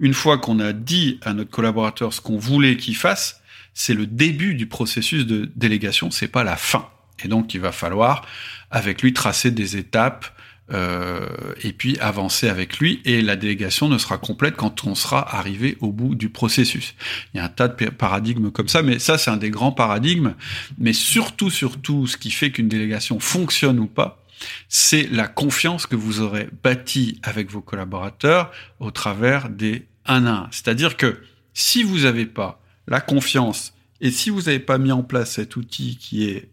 une 0.00 0.12
fois 0.12 0.38
qu'on 0.38 0.58
a 0.58 0.72
dit 0.72 1.20
à 1.22 1.34
notre 1.34 1.52
collaborateur 1.52 2.12
ce 2.12 2.20
qu'on 2.20 2.36
voulait 2.36 2.76
qu'il 2.76 2.96
fasse, 2.96 3.40
c'est 3.72 3.94
le 3.94 4.08
début 4.08 4.56
du 4.56 4.66
processus 4.66 5.26
de 5.26 5.52
délégation, 5.54 6.10
c'est 6.10 6.26
pas 6.26 6.42
la 6.42 6.56
fin. 6.56 6.88
Et 7.22 7.28
donc, 7.28 7.54
il 7.54 7.60
va 7.60 7.70
falloir, 7.70 8.26
avec 8.72 9.02
lui, 9.02 9.12
tracer 9.12 9.52
des 9.52 9.76
étapes 9.76 10.33
euh, 10.72 11.26
et 11.62 11.72
puis 11.72 11.98
avancer 11.98 12.48
avec 12.48 12.78
lui. 12.78 13.00
Et 13.04 13.20
la 13.20 13.36
délégation 13.36 13.88
ne 13.88 13.98
sera 13.98 14.16
complète 14.16 14.56
quand 14.56 14.84
on 14.84 14.94
sera 14.94 15.36
arrivé 15.36 15.76
au 15.80 15.92
bout 15.92 16.14
du 16.14 16.30
processus. 16.30 16.94
Il 17.32 17.38
y 17.38 17.40
a 17.40 17.44
un 17.44 17.48
tas 17.48 17.68
de 17.68 17.90
paradigmes 17.90 18.50
comme 18.50 18.68
ça, 18.68 18.82
mais 18.82 18.98
ça 18.98 19.18
c'est 19.18 19.30
un 19.30 19.36
des 19.36 19.50
grands 19.50 19.72
paradigmes. 19.72 20.34
Mais 20.78 20.92
surtout, 20.92 21.50
surtout, 21.50 22.06
ce 22.06 22.16
qui 22.16 22.30
fait 22.30 22.50
qu'une 22.50 22.68
délégation 22.68 23.20
fonctionne 23.20 23.78
ou 23.78 23.86
pas, 23.86 24.24
c'est 24.68 25.08
la 25.10 25.28
confiance 25.28 25.86
que 25.86 25.96
vous 25.96 26.20
aurez 26.20 26.48
bâtie 26.62 27.20
avec 27.22 27.50
vos 27.50 27.60
collaborateurs 27.60 28.50
au 28.80 28.90
travers 28.90 29.48
des 29.48 29.86
1 30.06 30.26
à 30.26 30.30
1. 30.30 30.48
C'est-à-dire 30.50 30.96
que 30.96 31.20
si 31.52 31.82
vous 31.82 32.00
n'avez 32.00 32.26
pas 32.26 32.60
la 32.88 33.00
confiance 33.00 33.74
et 34.00 34.10
si 34.10 34.30
vous 34.30 34.42
n'avez 34.42 34.60
pas 34.60 34.78
mis 34.78 34.92
en 34.92 35.02
place 35.02 35.32
cet 35.32 35.56
outil 35.56 35.96
qui 35.98 36.28
est 36.28 36.48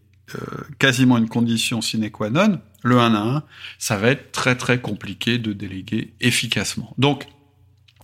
quasiment 0.78 1.18
une 1.18 1.28
condition 1.28 1.80
sine 1.80 2.10
qua 2.10 2.30
non, 2.30 2.60
le 2.82 2.98
1 2.98 3.14
à 3.14 3.18
1, 3.18 3.42
ça 3.78 3.96
va 3.96 4.08
être 4.08 4.32
très 4.32 4.56
très 4.56 4.80
compliqué 4.80 5.38
de 5.38 5.52
déléguer 5.52 6.14
efficacement. 6.20 6.94
Donc, 6.98 7.26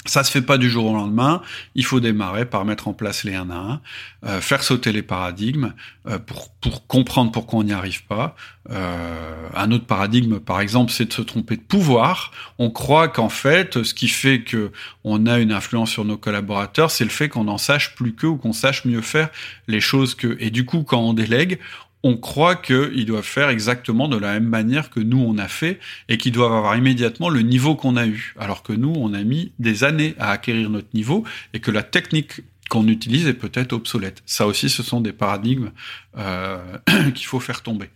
ça 0.09 0.25
se 0.25 0.31
fait 0.31 0.43
pas 0.43 0.59
du 0.59 0.71
jour 0.71 0.87
au 0.87 0.95
lendemain. 0.95 1.43
Il 1.75 1.85
faut 1.85 2.01
démarrer 2.01 2.47
par 2.47 2.65
mettre 2.65 2.89
en 2.89 2.95
place 2.95 3.25
les 3.25 3.35
1 3.35 3.51
à 3.51 3.55
1, 3.55 3.81
euh, 4.25 4.41
faire 4.41 4.63
sauter 4.63 4.93
les 4.93 5.03
paradigmes 5.03 5.75
euh, 6.07 6.19
pour, 6.19 6.51
pour 6.61 6.87
comprendre 6.87 7.31
pourquoi 7.31 7.61
on 7.61 7.65
n'y 7.65 7.73
arrive 7.73 8.05
pas. 8.05 8.35
Euh, 8.71 9.49
un 9.55 9.71
autre 9.71 9.87
paradigme, 9.87 10.39
par 10.39 10.61
exemple, 10.61 10.93
c'est 10.93 11.07
de 11.07 11.13
se 11.13 11.23
tromper 11.23 11.57
de 11.57 11.63
pouvoir. 11.63 12.33
On 12.59 12.71
croit 12.71 13.09
qu'en 13.09 13.29
fait, 13.29 13.83
ce 13.83 13.93
qui 13.93 14.09
fait 14.09 14.43
que 14.43 14.73
on 15.05 15.27
a 15.27 15.39
une 15.39 15.53
influence 15.53 15.91
sur 15.91 16.05
nos 16.05 16.17
collaborateurs, 16.17 16.91
c'est 16.91 17.05
le 17.05 17.11
fait 17.11 17.29
qu'on 17.29 17.49
en 17.49 17.59
sache 17.59 17.95
plus 17.95 18.15
qu'eux 18.15 18.29
ou 18.29 18.37
qu'on 18.37 18.53
sache 18.53 18.85
mieux 18.85 19.03
faire 19.03 19.29
les 19.67 19.81
choses 19.81 20.15
qu'eux. 20.15 20.37
Et 20.41 20.51
du 20.51 20.65
coup, 20.65 20.85
quand 20.85 21.01
on 21.01 21.13
délègue, 21.13 21.59
on 22.03 22.17
croit 22.17 22.57
qu'ils 22.57 23.07
doivent 23.07 23.25
faire 23.25 23.49
exactement 23.49 24.09
de 24.09 24.17
la 24.17 24.35
même 24.35 24.49
manière 24.49 24.91
que 24.91 25.01
nous 25.01 25.19
on 25.19 25.37
a 25.39 25.49
fait 25.49 25.81
et 26.09 26.17
qu'ils 26.17 26.33
doivent 26.33 26.53
avoir 26.53 26.77
immédiatement 26.77 27.29
le 27.29 27.43
niveau 27.43 27.75
qu'on 27.75 27.97
a 27.97 28.07
eu, 28.07 28.35
alors 28.39 28.63
que 28.63 28.73
nous 28.73 28.93
on 28.97 29.13
a 29.15 29.23
mis 29.23 29.53
des 29.59 29.85
années 29.85 30.15
à 30.19 30.31
acquérir 30.31 30.71
notre 30.71 30.89
niveau 30.95 31.25
et 31.55 31.61
que 31.61 31.71
la 31.71 31.83
technique 31.83 32.43
qu'on 32.69 32.87
utilise 32.87 33.27
est 33.27 33.35
peut-être 33.35 33.73
obsolète. 33.73 34.23
Ça 34.27 34.47
aussi, 34.47 34.69
ce 34.69 34.83
sont 34.83 35.01
des 35.01 35.13
paradigmes 35.13 35.73
euh, 36.17 36.59
qu'il 37.15 37.27
faut 37.27 37.41
faire 37.41 37.63
tomber. 37.63 37.91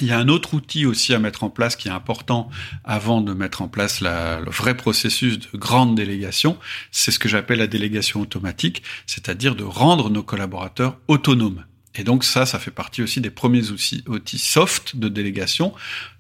Il 0.02 0.06
y 0.06 0.12
a 0.12 0.18
un 0.18 0.28
autre 0.28 0.52
outil 0.52 0.84
aussi 0.84 1.14
à 1.14 1.18
mettre 1.18 1.42
en 1.42 1.48
place 1.48 1.74
qui 1.74 1.88
est 1.88 1.90
important 1.90 2.50
avant 2.84 3.22
de 3.22 3.32
mettre 3.32 3.62
en 3.62 3.68
place 3.68 4.02
la, 4.02 4.40
le 4.40 4.50
vrai 4.50 4.76
processus 4.76 5.38
de 5.38 5.56
grande 5.56 5.94
délégation. 5.94 6.58
C'est 6.90 7.10
ce 7.10 7.18
que 7.18 7.30
j'appelle 7.30 7.60
la 7.60 7.66
délégation 7.66 8.20
automatique, 8.20 8.82
c'est-à-dire 9.06 9.56
de 9.56 9.64
rendre 9.64 10.10
nos 10.10 10.22
collaborateurs 10.22 10.98
autonomes. 11.08 11.64
Et 11.96 12.04
donc 12.04 12.24
ça, 12.24 12.46
ça 12.46 12.58
fait 12.58 12.70
partie 12.70 13.02
aussi 13.02 13.20
des 13.20 13.30
premiers 13.30 13.70
outils, 13.70 14.04
soft 14.38 14.96
de 14.96 15.08
délégation 15.08 15.74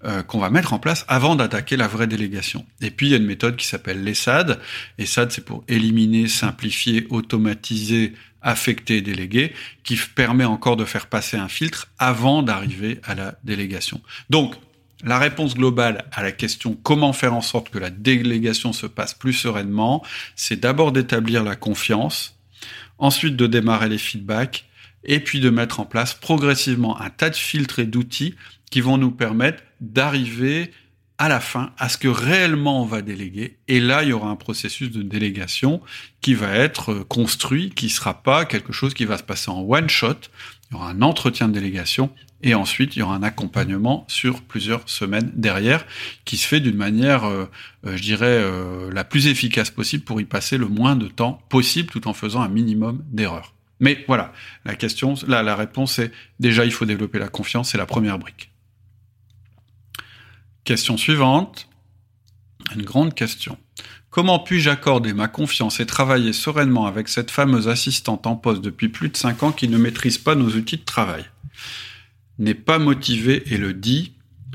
euh, 0.04 0.22
qu'on 0.22 0.38
va 0.38 0.50
mettre 0.50 0.72
en 0.72 0.78
place 0.78 1.04
avant 1.08 1.36
d'attaquer 1.36 1.76
la 1.76 1.86
vraie 1.86 2.06
délégation. 2.06 2.66
Et 2.80 2.90
puis 2.90 3.08
il 3.08 3.10
y 3.10 3.14
a 3.14 3.18
une 3.18 3.26
méthode 3.26 3.56
qui 3.56 3.66
s'appelle 3.66 4.02
l'ESAD. 4.02 4.60
ESAD, 4.98 5.32
c'est 5.32 5.44
pour 5.44 5.64
éliminer, 5.68 6.28
simplifier, 6.28 7.06
automatiser, 7.10 8.14
affecter, 8.42 9.02
déléguer, 9.02 9.52
qui 9.82 9.96
permet 9.96 10.44
encore 10.44 10.76
de 10.76 10.84
faire 10.84 11.06
passer 11.06 11.36
un 11.36 11.48
filtre 11.48 11.88
avant 11.98 12.42
d'arriver 12.42 13.00
à 13.04 13.14
la 13.14 13.34
délégation. 13.44 14.00
Donc 14.30 14.54
la 15.04 15.18
réponse 15.18 15.54
globale 15.54 16.06
à 16.12 16.22
la 16.22 16.32
question 16.32 16.76
comment 16.82 17.12
faire 17.12 17.34
en 17.34 17.42
sorte 17.42 17.70
que 17.70 17.78
la 17.78 17.90
délégation 17.90 18.72
se 18.72 18.86
passe 18.86 19.14
plus 19.14 19.34
sereinement, 19.34 20.04
c'est 20.36 20.60
d'abord 20.60 20.92
d'établir 20.92 21.44
la 21.44 21.56
confiance, 21.56 22.38
ensuite 22.98 23.36
de 23.36 23.46
démarrer 23.46 23.88
les 23.88 23.98
feedbacks, 23.98 24.65
et 25.06 25.20
puis 25.20 25.40
de 25.40 25.50
mettre 25.50 25.80
en 25.80 25.86
place 25.86 26.14
progressivement 26.14 27.00
un 27.00 27.10
tas 27.10 27.30
de 27.30 27.36
filtres 27.36 27.78
et 27.78 27.86
d'outils 27.86 28.34
qui 28.70 28.80
vont 28.80 28.98
nous 28.98 29.10
permettre 29.10 29.62
d'arriver 29.80 30.70
à 31.18 31.28
la 31.28 31.40
fin 31.40 31.72
à 31.78 31.88
ce 31.88 31.96
que 31.96 32.08
réellement 32.08 32.82
on 32.82 32.84
va 32.84 33.00
déléguer. 33.00 33.56
Et 33.68 33.80
là, 33.80 34.02
il 34.02 34.10
y 34.10 34.12
aura 34.12 34.28
un 34.28 34.36
processus 34.36 34.90
de 34.90 35.02
délégation 35.02 35.80
qui 36.20 36.34
va 36.34 36.54
être 36.54 36.94
construit, 37.08 37.70
qui 37.70 37.88
sera 37.88 38.22
pas 38.22 38.44
quelque 38.44 38.72
chose 38.72 38.92
qui 38.92 39.06
va 39.06 39.16
se 39.16 39.22
passer 39.22 39.50
en 39.50 39.60
one 39.60 39.88
shot. 39.88 40.16
Il 40.70 40.74
y 40.74 40.76
aura 40.76 40.90
un 40.90 41.00
entretien 41.00 41.48
de 41.48 41.54
délégation 41.54 42.10
et 42.42 42.54
ensuite 42.54 42.96
il 42.96 42.98
y 42.98 43.02
aura 43.02 43.14
un 43.14 43.22
accompagnement 43.22 44.04
sur 44.08 44.42
plusieurs 44.42 44.86
semaines 44.88 45.32
derrière 45.34 45.86
qui 46.24 46.36
se 46.36 46.46
fait 46.46 46.60
d'une 46.60 46.76
manière, 46.76 47.24
euh, 47.24 47.46
euh, 47.86 47.96
je 47.96 48.02
dirais, 48.02 48.26
euh, 48.26 48.90
la 48.92 49.04
plus 49.04 49.26
efficace 49.26 49.70
possible 49.70 50.04
pour 50.04 50.20
y 50.20 50.24
passer 50.24 50.58
le 50.58 50.68
moins 50.68 50.96
de 50.96 51.08
temps 51.08 51.40
possible 51.48 51.88
tout 51.88 52.08
en 52.08 52.12
faisant 52.12 52.42
un 52.42 52.48
minimum 52.48 53.02
d'erreurs. 53.10 53.55
Mais 53.80 54.04
voilà, 54.06 54.32
la 54.64 54.74
question, 54.74 55.14
là, 55.26 55.42
la 55.42 55.54
réponse 55.54 55.98
est 55.98 56.12
déjà, 56.40 56.64
il 56.64 56.72
faut 56.72 56.86
développer 56.86 57.18
la 57.18 57.28
confiance, 57.28 57.70
c'est 57.70 57.78
la 57.78 57.86
première 57.86 58.18
brique. 58.18 58.50
Question 60.64 60.96
suivante, 60.96 61.68
une 62.74 62.82
grande 62.82 63.14
question. 63.14 63.58
Comment 64.10 64.38
puis-je 64.38 64.70
accorder 64.70 65.12
ma 65.12 65.28
confiance 65.28 65.78
et 65.78 65.86
travailler 65.86 66.32
sereinement 66.32 66.86
avec 66.86 67.08
cette 67.08 67.30
fameuse 67.30 67.68
assistante 67.68 68.26
en 68.26 68.34
poste 68.34 68.62
depuis 68.62 68.88
plus 68.88 69.10
de 69.10 69.16
5 69.16 69.42
ans 69.42 69.52
qui 69.52 69.68
ne 69.68 69.76
maîtrise 69.76 70.16
pas 70.16 70.34
nos 70.34 70.48
outils 70.48 70.78
de 70.78 70.84
travail? 70.84 71.26
N'est 72.38 72.54
pas 72.54 72.78
motivée 72.78 73.42
et 73.52 73.58
le 73.58 73.74
dit, 73.74 74.14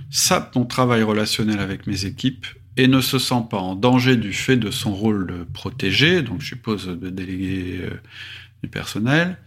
sape 0.09 0.55
mon 0.55 0.65
travail 0.65 1.03
relationnel 1.03 1.59
avec 1.59 1.85
mes 1.85 2.05
équipes 2.05 2.47
et 2.77 2.87
ne 2.87 3.01
se 3.01 3.19
sent 3.19 3.43
pas 3.49 3.59
en 3.59 3.75
danger 3.75 4.15
du 4.15 4.33
fait 4.33 4.57
de 4.57 4.71
son 4.71 4.95
rôle 4.95 5.27
de 5.27 5.43
protégé, 5.43 6.21
donc 6.23 6.41
je 6.41 6.47
suppose 6.47 6.87
de 6.87 7.09
déléguer 7.09 7.81
euh, 7.81 8.01
personnel. 8.67 9.37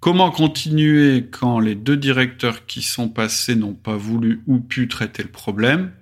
Comment 0.00 0.30
continuer 0.30 1.26
quand 1.30 1.60
les 1.60 1.74
deux 1.74 1.96
directeurs 1.96 2.64
qui 2.66 2.82
sont 2.82 3.08
passés 3.08 3.54
n'ont 3.54 3.74
pas 3.74 3.96
voulu 3.96 4.40
ou 4.46 4.58
pu 4.58 4.88
traiter 4.88 5.22
le 5.22 5.28
problème? 5.28 5.92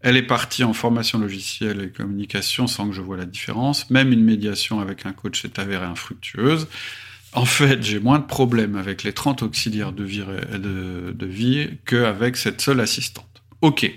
Elle 0.00 0.16
est 0.16 0.22
partie 0.22 0.64
en 0.64 0.72
formation 0.72 1.18
logicielle 1.18 1.82
et 1.82 1.90
communication 1.90 2.66
sans 2.66 2.88
que 2.88 2.94
je 2.94 3.02
vois 3.02 3.16
la 3.16 3.26
différence. 3.26 3.90
Même 3.90 4.12
une 4.12 4.24
médiation 4.24 4.80
avec 4.80 5.04
un 5.04 5.12
coach 5.12 5.42
s'est 5.42 5.58
avérée 5.58 5.86
infructueuse. 5.86 6.68
En 7.32 7.44
fait, 7.44 7.82
j'ai 7.82 7.98
moins 7.98 8.18
de 8.18 8.24
problèmes 8.24 8.76
avec 8.76 9.02
les 9.02 9.12
30 9.12 9.42
auxiliaires 9.42 9.92
de 9.92 10.04
vie, 10.04 10.22
de 10.52 11.26
vie 11.26 11.68
qu'avec 11.84 12.36
cette 12.36 12.60
seule 12.60 12.80
assistante. 12.80 13.42
Ok. 13.60 13.90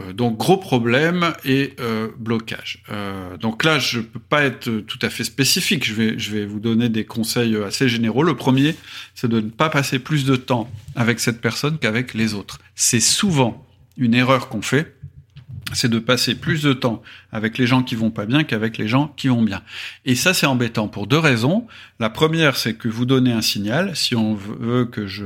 Euh, 0.00 0.12
donc 0.12 0.36
gros 0.36 0.56
problème 0.56 1.32
et 1.44 1.74
euh, 1.80 2.08
blocage. 2.18 2.82
Euh, 2.90 3.36
donc 3.36 3.64
là, 3.64 3.78
je 3.78 4.00
peux 4.00 4.20
pas 4.20 4.44
être 4.44 4.70
tout 4.80 4.98
à 5.02 5.10
fait 5.10 5.24
spécifique. 5.24 5.84
Je 5.84 5.94
vais, 5.94 6.18
je 6.18 6.32
vais 6.32 6.46
vous 6.46 6.60
donner 6.60 6.88
des 6.88 7.04
conseils 7.04 7.56
assez 7.56 7.88
généraux. 7.88 8.22
Le 8.22 8.36
premier, 8.36 8.74
c'est 9.14 9.28
de 9.28 9.40
ne 9.40 9.50
pas 9.50 9.68
passer 9.68 9.98
plus 9.98 10.24
de 10.24 10.36
temps 10.36 10.70
avec 10.94 11.20
cette 11.20 11.40
personne 11.40 11.78
qu'avec 11.78 12.14
les 12.14 12.34
autres. 12.34 12.58
C'est 12.74 13.00
souvent 13.00 13.66
une 13.96 14.14
erreur 14.14 14.48
qu'on 14.48 14.62
fait 14.62 14.94
c'est 15.72 15.88
de 15.88 15.98
passer 15.98 16.36
plus 16.36 16.62
de 16.62 16.72
temps 16.72 17.02
avec 17.32 17.58
les 17.58 17.66
gens 17.66 17.82
qui 17.82 17.96
vont 17.96 18.10
pas 18.10 18.24
bien 18.24 18.44
qu'avec 18.44 18.78
les 18.78 18.86
gens 18.86 19.12
qui 19.16 19.28
vont 19.28 19.42
bien. 19.42 19.62
Et 20.04 20.14
ça, 20.14 20.32
c'est 20.32 20.46
embêtant 20.46 20.86
pour 20.86 21.06
deux 21.06 21.18
raisons. 21.18 21.66
La 21.98 22.08
première, 22.08 22.56
c'est 22.56 22.74
que 22.74 22.88
vous 22.88 23.04
donnez 23.04 23.32
un 23.32 23.42
signal. 23.42 23.96
Si 23.96 24.14
on 24.14 24.34
veut 24.34 24.84
que 24.84 25.06
je, 25.06 25.24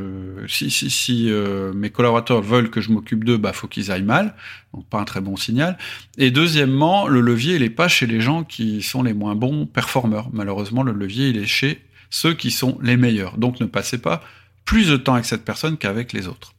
si 0.48 0.70
si, 0.70 0.88
si 0.88 1.31
euh, 1.31 1.72
mes 1.74 1.90
collaborateurs 1.90 2.40
veulent 2.40 2.70
que 2.70 2.81
je 2.81 2.90
m'occupe 2.90 3.24
d'eux, 3.24 3.37
bah 3.37 3.53
faut 3.53 3.68
qu'ils 3.68 3.92
aillent 3.92 4.03
mal. 4.03 4.35
Donc 4.72 4.87
pas 4.88 4.98
un 4.98 5.05
très 5.05 5.20
bon 5.20 5.37
signal. 5.37 5.76
Et 6.16 6.31
deuxièmement, 6.31 7.07
le 7.07 7.20
levier, 7.20 7.57
il 7.57 7.62
est 7.62 7.70
pas 7.70 7.88
chez 7.88 8.07
les 8.07 8.20
gens 8.20 8.42
qui 8.42 8.83
sont 8.83 9.03
les 9.03 9.14
moins 9.14 9.35
bons 9.35 9.66
performeurs. 9.66 10.31
Malheureusement, 10.33 10.83
le 10.83 10.92
levier, 10.92 11.29
il 11.29 11.37
est 11.37 11.46
chez 11.46 11.81
ceux 12.09 12.33
qui 12.35 12.50
sont 12.50 12.79
les 12.83 12.96
meilleurs. 12.96 13.37
Donc 13.37 13.61
ne 13.61 13.66
passez 13.66 13.98
pas 13.98 14.22
plus 14.64 14.88
de 14.88 14.96
temps 14.96 15.14
avec 15.14 15.26
cette 15.26 15.44
personne 15.44 15.76
qu'avec 15.76 16.12
les 16.12 16.29
autres. 16.29 16.55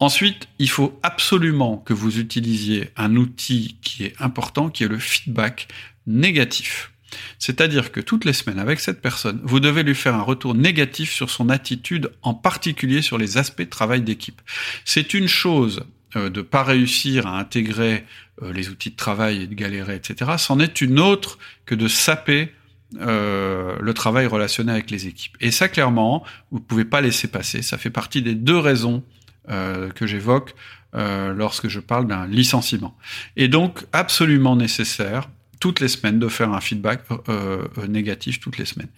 Ensuite, 0.00 0.48
il 0.58 0.70
faut 0.70 0.98
absolument 1.02 1.78
que 1.78 1.92
vous 1.92 2.18
utilisiez 2.18 2.90
un 2.96 3.16
outil 3.16 3.76
qui 3.82 4.04
est 4.04 4.14
important, 4.20 4.70
qui 4.70 4.84
est 4.84 4.88
le 4.88 4.98
feedback 4.98 5.68
négatif. 6.06 6.92
C'est-à-dire 7.38 7.90
que 7.90 8.00
toutes 8.00 8.24
les 8.24 8.32
semaines, 8.32 8.58
avec 8.58 8.80
cette 8.80 9.00
personne, 9.00 9.40
vous 9.42 9.60
devez 9.60 9.82
lui 9.82 9.94
faire 9.94 10.14
un 10.14 10.22
retour 10.22 10.54
négatif 10.54 11.12
sur 11.12 11.30
son 11.30 11.48
attitude, 11.48 12.12
en 12.22 12.34
particulier 12.34 13.02
sur 13.02 13.18
les 13.18 13.38
aspects 13.38 13.62
de 13.62 13.64
travail 13.64 14.02
d'équipe. 14.02 14.40
C'est 14.84 15.14
une 15.14 15.26
chose 15.28 15.84
euh, 16.16 16.30
de 16.30 16.42
pas 16.42 16.62
réussir 16.62 17.26
à 17.26 17.38
intégrer 17.38 18.04
euh, 18.42 18.52
les 18.52 18.68
outils 18.68 18.90
de 18.90 18.96
travail 18.96 19.42
et 19.42 19.46
de 19.46 19.54
galérer, 19.54 19.96
etc. 19.96 20.32
C'en 20.38 20.60
est 20.60 20.80
une 20.80 21.00
autre 21.00 21.38
que 21.66 21.74
de 21.74 21.88
saper 21.88 22.52
euh, 23.00 23.76
le 23.80 23.94
travail 23.94 24.26
relationnel 24.26 24.76
avec 24.76 24.90
les 24.90 25.06
équipes. 25.06 25.36
Et 25.40 25.50
ça, 25.50 25.68
clairement, 25.68 26.24
vous 26.50 26.60
pouvez 26.60 26.84
pas 26.84 27.00
laisser 27.00 27.28
passer. 27.28 27.62
Ça 27.62 27.78
fait 27.78 27.90
partie 27.90 28.22
des 28.22 28.34
deux 28.34 28.58
raisons 28.58 29.02
euh, 29.50 29.90
que 29.90 30.06
j'évoque 30.06 30.54
euh, 30.94 31.32
lorsque 31.32 31.68
je 31.68 31.80
parle 31.80 32.06
d'un 32.06 32.26
licenciement. 32.26 32.96
Et 33.36 33.48
donc, 33.48 33.84
absolument 33.92 34.56
nécessaire, 34.56 35.28
toutes 35.60 35.80
les 35.80 35.88
semaines, 35.88 36.18
de 36.18 36.28
faire 36.28 36.52
un 36.52 36.60
feedback 36.60 37.02
euh, 37.28 37.66
négatif 37.88 38.40
toutes 38.40 38.58
les 38.58 38.64
semaines. 38.64 38.90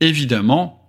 Évidemment, 0.00 0.82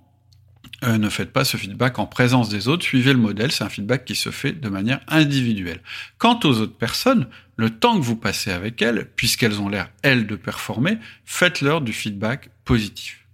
ne 0.83 1.09
faites 1.09 1.33
pas 1.33 1.43
ce 1.43 1.57
feedback 1.57 1.97
en 1.97 2.05
présence 2.05 2.49
des 2.49 2.67
autres, 2.67 2.83
suivez 2.83 3.11
le 3.11 3.17
modèle, 3.17 3.51
c'est 3.51 3.63
un 3.63 3.69
feedback 3.69 4.05
qui 4.05 4.13
se 4.13 4.29
fait 4.29 4.51
de 4.51 4.69
manière 4.69 4.99
individuelle. 5.07 5.81
Quant 6.19 6.39
aux 6.43 6.59
autres 6.59 6.77
personnes, 6.77 7.27
le 7.55 7.71
temps 7.71 7.97
que 7.97 8.03
vous 8.03 8.15
passez 8.15 8.51
avec 8.51 8.79
elles, 8.83 9.09
puisqu'elles 9.15 9.59
ont 9.59 9.69
l'air, 9.69 9.89
elles, 10.03 10.27
de 10.27 10.35
performer, 10.35 10.99
faites-leur 11.25 11.81
du 11.81 11.93
feedback 11.93 12.51
positif. 12.63 13.25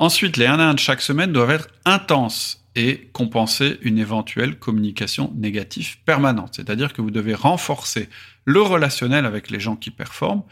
Ensuite, 0.00 0.36
les 0.36 0.46
1 0.46 0.58
à 0.58 0.64
1 0.70 0.74
de 0.74 0.78
chaque 0.80 1.02
semaine 1.02 1.32
doivent 1.32 1.50
être 1.50 1.68
intenses 1.84 2.57
et 2.78 3.10
compenser 3.12 3.76
une 3.82 3.98
éventuelle 3.98 4.56
communication 4.56 5.32
négative 5.34 5.98
permanente. 6.04 6.54
C'est-à-dire 6.54 6.92
que 6.92 7.02
vous 7.02 7.10
devez 7.10 7.34
renforcer 7.34 8.08
le 8.44 8.62
relationnel 8.62 9.26
avec 9.26 9.50
les 9.50 9.58
gens 9.58 9.74
qui 9.74 9.90
performent, 9.90 10.44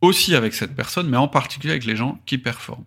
aussi 0.00 0.34
avec 0.34 0.54
cette 0.54 0.74
personne, 0.74 1.08
mais 1.08 1.16
en 1.16 1.28
particulier 1.28 1.70
avec 1.70 1.84
les 1.84 1.94
gens 1.94 2.20
qui 2.26 2.36
performent. 2.36 2.84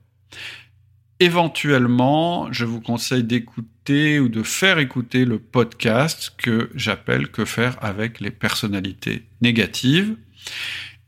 Éventuellement, 1.22 2.52
je 2.52 2.66
vous 2.66 2.82
conseille 2.82 3.24
d'écouter 3.24 4.20
ou 4.20 4.28
de 4.28 4.44
faire 4.44 4.78
écouter 4.78 5.24
le 5.24 5.40
podcast 5.40 6.34
que 6.38 6.70
j'appelle 6.76 7.30
Que 7.30 7.46
faire 7.46 7.78
avec 7.82 8.20
les 8.20 8.32
personnalités 8.32 9.24
négatives. 9.42 10.18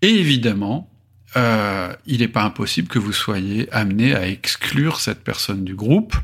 Et 0.02 0.10
évidemment, 0.10 0.90
euh, 1.36 1.94
il 2.06 2.20
n'est 2.20 2.28
pas 2.30 2.44
impossible 2.44 2.88
que 2.88 3.00
vous 3.00 3.12
soyez 3.12 3.70
amené 3.74 4.16
à 4.16 4.26
exclure 4.28 5.02
cette 5.02 5.24
personne 5.24 5.66
du 5.66 5.76
groupe, 5.76 6.16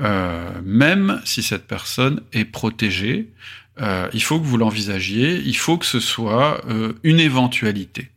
euh, 0.00 0.60
même 0.64 1.20
si 1.24 1.42
cette 1.42 1.66
personne 1.66 2.22
est 2.32 2.44
protégée. 2.44 3.32
Euh, 3.80 4.08
il 4.12 4.22
faut 4.22 4.38
que 4.38 4.44
vous 4.44 4.56
l'envisagiez, 4.56 5.40
il 5.44 5.56
faut 5.56 5.78
que 5.78 5.86
ce 5.86 6.00
soit 6.00 6.62
une 7.02 7.20
éventualité. 7.20 8.10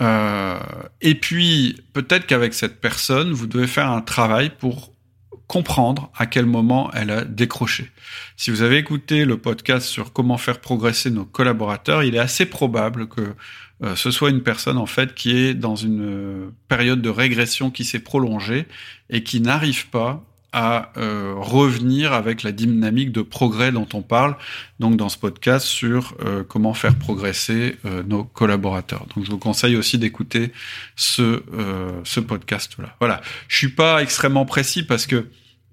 et 0.00 1.14
puis, 1.16 1.82
peut-être 1.92 2.26
qu'avec 2.26 2.54
cette 2.54 2.80
personne, 2.80 3.32
vous 3.32 3.46
devez 3.46 3.66
faire 3.66 3.90
un 3.90 4.00
travail 4.00 4.50
pour 4.50 4.92
comprendre 5.48 6.12
à 6.16 6.26
quel 6.26 6.46
moment 6.46 6.90
elle 6.92 7.10
a 7.10 7.24
décroché. 7.24 7.90
Si 8.36 8.50
vous 8.50 8.62
avez 8.62 8.76
écouté 8.76 9.24
le 9.24 9.38
podcast 9.38 9.86
sur 9.86 10.12
comment 10.12 10.36
faire 10.36 10.60
progresser 10.60 11.10
nos 11.10 11.24
collaborateurs, 11.24 12.04
il 12.04 12.14
est 12.14 12.20
assez 12.20 12.46
probable 12.46 13.08
que 13.08 13.34
euh, 13.82 13.94
ce 13.94 14.10
soit 14.10 14.30
une 14.30 14.42
personne 14.42 14.76
en 14.76 14.86
fait 14.86 15.14
qui 15.14 15.36
est 15.36 15.54
dans 15.54 15.76
une 15.76 16.02
euh, 16.02 16.50
période 16.68 17.00
de 17.00 17.10
régression 17.10 17.70
qui 17.70 17.84
s'est 17.84 18.00
prolongée 18.00 18.66
et 19.08 19.22
qui 19.22 19.40
n'arrive 19.40 19.88
pas 19.88 20.24
à 20.50 20.92
euh, 20.96 21.34
revenir 21.36 22.12
avec 22.12 22.42
la 22.42 22.52
dynamique 22.52 23.12
de 23.12 23.22
progrès 23.22 23.70
dont 23.70 23.86
on 23.92 24.00
parle 24.00 24.36
donc 24.80 24.96
dans 24.96 25.10
ce 25.10 25.18
podcast 25.18 25.66
sur 25.66 26.16
comment 26.48 26.72
faire 26.72 26.94
progresser 26.96 27.76
nos 28.06 28.24
collaborateurs. 28.24 29.04
Donc 29.14 29.26
je 29.26 29.30
vous 29.30 29.38
conseille 29.38 29.76
aussi 29.76 29.98
d'écouter 29.98 30.52
ce 30.96 31.42
ce 32.04 32.20
podcast 32.20 32.76
là. 32.78 32.96
Voilà, 32.98 33.20
je 33.48 33.58
suis 33.58 33.68
pas 33.68 34.02
extrêmement 34.02 34.46
précis 34.46 34.84
parce 34.84 35.06
que 35.06 35.26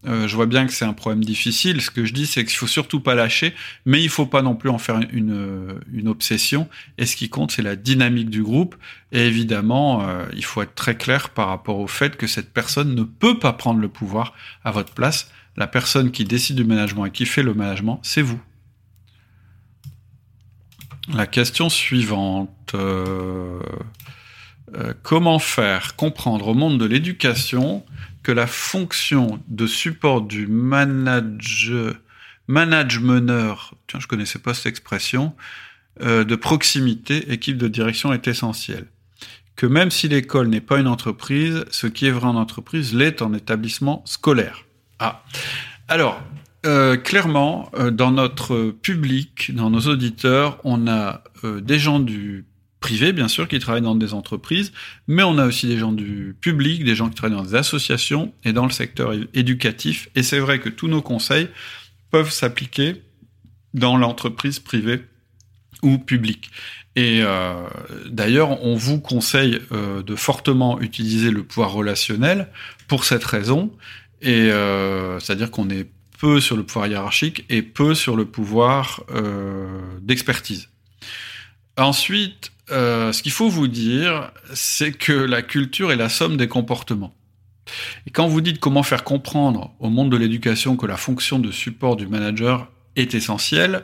euh, 0.08 0.27
je 0.27 0.36
vois 0.36 0.45
bien 0.45 0.67
que 0.67 0.73
c'est 0.73 0.86
un 0.86 0.93
problème 0.93 1.23
difficile. 1.23 1.81
Ce 1.81 1.89
que 1.89 2.05
je 2.05 2.13
dis, 2.13 2.27
c'est 2.27 2.45
qu'il 2.45 2.58
faut 2.58 2.67
surtout 2.67 2.99
pas 2.99 3.15
lâcher, 3.15 3.53
mais 3.86 4.01
il 4.03 4.10
faut 4.10 4.25
pas 4.25 4.41
non 4.41 4.55
plus 4.55 4.69
en 4.69 4.77
faire 4.77 4.99
une, 5.12 5.34
euh, 5.34 5.79
une 5.91 6.08
obsession. 6.08 6.69
Et 6.97 7.05
ce 7.05 7.15
qui 7.15 7.29
compte, 7.29 7.51
c'est 7.51 7.63
la 7.63 7.75
dynamique 7.75 8.29
du 8.29 8.43
groupe. 8.43 8.75
Et 9.12 9.25
évidemment, 9.25 10.08
euh, 10.08 10.25
il 10.34 10.45
faut 10.45 10.62
être 10.62 10.75
très 10.75 10.95
clair 10.95 11.29
par 11.29 11.47
rapport 11.47 11.79
au 11.79 11.88
fait 11.88 12.17
que 12.17 12.27
cette 12.27 12.53
personne 12.53 12.93
ne 12.93 13.03
peut 13.03 13.39
pas 13.39 13.53
prendre 13.53 13.79
le 13.79 13.89
pouvoir 13.89 14.34
à 14.63 14.71
votre 14.71 14.93
place. 14.93 15.31
La 15.58 15.67
personne 15.67 16.12
qui 16.12 16.25
décide 16.25 16.58
du 16.58 16.65
management 16.65 17.05
et 17.05 17.12
qui 17.12 17.25
fait 17.25 17.43
le 17.43 17.53
management, 17.53 17.99
c'est 18.03 18.21
vous. 18.21 18.39
La 21.13 21.27
question 21.27 21.69
suivante. 21.69 22.75
comment 25.03 25.39
faire 25.39 25.95
comprendre 25.95 26.49
au 26.49 26.53
monde 26.53 26.77
de 26.77 26.86
l'éducation 26.86 27.86
que 28.25 28.31
la 28.31 28.47
fonction 28.47 29.39
de 29.49 29.67
support 29.67 30.21
du 30.21 30.47
manager, 30.47 31.93
managementeur, 32.47 33.75
tiens, 33.85 33.99
je 33.99 34.07
connaissais 34.07 34.39
pas 34.39 34.55
cette 34.55 34.65
expression, 34.65 35.35
euh, 36.01 36.23
de 36.23 36.35
proximité, 36.35 37.31
équipe 37.31 37.59
de 37.59 37.67
direction 37.67 38.11
est 38.13 38.27
essentielle. 38.27 38.88
Que 39.55 39.67
même 39.67 39.91
si 39.91 40.07
l'école 40.07 40.47
n'est 40.47 40.59
pas 40.59 40.79
une 40.79 40.88
entreprise, 40.88 41.65
ce 41.69 41.85
qui 41.85 42.07
est 42.07 42.11
vrai 42.11 42.25
en 42.25 42.35
entreprise 42.35 42.95
l'est 42.95 43.21
en 43.21 43.31
établissement 43.31 44.01
scolaire. 44.05 44.65
Ah. 44.97 45.23
Alors, 45.88 46.19
euh, 46.65 46.97
clairement, 46.97 47.69
euh, 47.75 47.91
dans 47.91 48.09
notre 48.09 48.71
public, 48.71 49.53
dans 49.53 49.69
nos 49.69 49.81
auditeurs, 49.81 50.57
on 50.63 50.88
a 50.88 51.21
des 51.43 51.77
gens 51.77 51.99
du 51.99 52.45
privés, 52.79 53.13
bien 53.13 53.27
sûr, 53.27 53.47
qui 53.47 53.59
travaillent 53.59 53.81
dans 53.81 53.95
des 53.95 54.13
entreprises, 54.13 54.71
mais 55.07 55.23
on 55.23 55.38
a 55.38 55.45
aussi 55.45 55.67
des 55.67 55.77
gens 55.77 55.91
du 55.91 56.35
public, 56.39 56.83
des 56.83 56.95
gens 56.95 57.09
qui 57.09 57.15
travaillent 57.15 57.38
dans 57.38 57.43
des 57.43 57.55
associations 57.55 58.33
et 58.43 58.53
dans 58.53 58.65
le 58.65 58.71
secteur 58.71 59.13
éducatif. 59.33 60.09
Et 60.15 60.23
c'est 60.23 60.39
vrai 60.39 60.59
que 60.59 60.69
tous 60.69 60.88
nos 60.88 61.01
conseils 61.01 61.47
peuvent 62.11 62.31
s'appliquer 62.31 63.01
dans 63.73 63.97
l'entreprise 63.97 64.59
privée 64.59 65.01
ou 65.81 65.97
publique. 65.97 66.51
Et 66.95 67.21
euh, 67.21 67.67
d'ailleurs, 68.09 68.63
on 68.63 68.75
vous 68.75 68.99
conseille 68.99 69.59
euh, 69.71 70.01
de 70.01 70.15
fortement 70.15 70.79
utiliser 70.79 71.29
le 71.29 71.43
pouvoir 71.43 71.73
relationnel 71.73 72.47
pour 72.88 73.03
cette 73.03 73.25
raison, 73.25 73.71
et 74.21 74.49
euh, 74.51 75.19
c'est-à-dire 75.19 75.51
qu'on 75.51 75.69
est 75.69 75.89
peu 76.19 76.39
sur 76.39 76.55
le 76.55 76.63
pouvoir 76.63 76.88
hiérarchique 76.88 77.45
et 77.49 77.61
peu 77.61 77.93
sur 77.93 78.15
le 78.15 78.23
pouvoir 78.23 79.03
d'expertise. 80.01 80.69
Ensuite, 81.77 82.51
euh, 82.71 83.11
ce 83.11 83.21
qu'il 83.21 83.31
faut 83.31 83.49
vous 83.49 83.67
dire, 83.67 84.31
c'est 84.53 84.91
que 84.91 85.11
la 85.11 85.41
culture 85.41 85.91
est 85.91 85.97
la 85.97 86.09
somme 86.09 86.38
des 86.38 86.47
comportements. 86.47 87.13
Et 88.07 88.11
quand 88.11 88.27
vous 88.27 88.41
dites 88.41 88.59
comment 88.59 88.83
faire 88.83 89.03
comprendre 89.03 89.73
au 89.79 89.89
monde 89.89 90.11
de 90.11 90.17
l'éducation 90.17 90.77
que 90.77 90.85
la 90.85 90.97
fonction 90.97 91.39
de 91.39 91.51
support 91.51 91.95
du 91.95 92.07
manager 92.07 92.71
est 92.95 93.13
essentielle, 93.13 93.83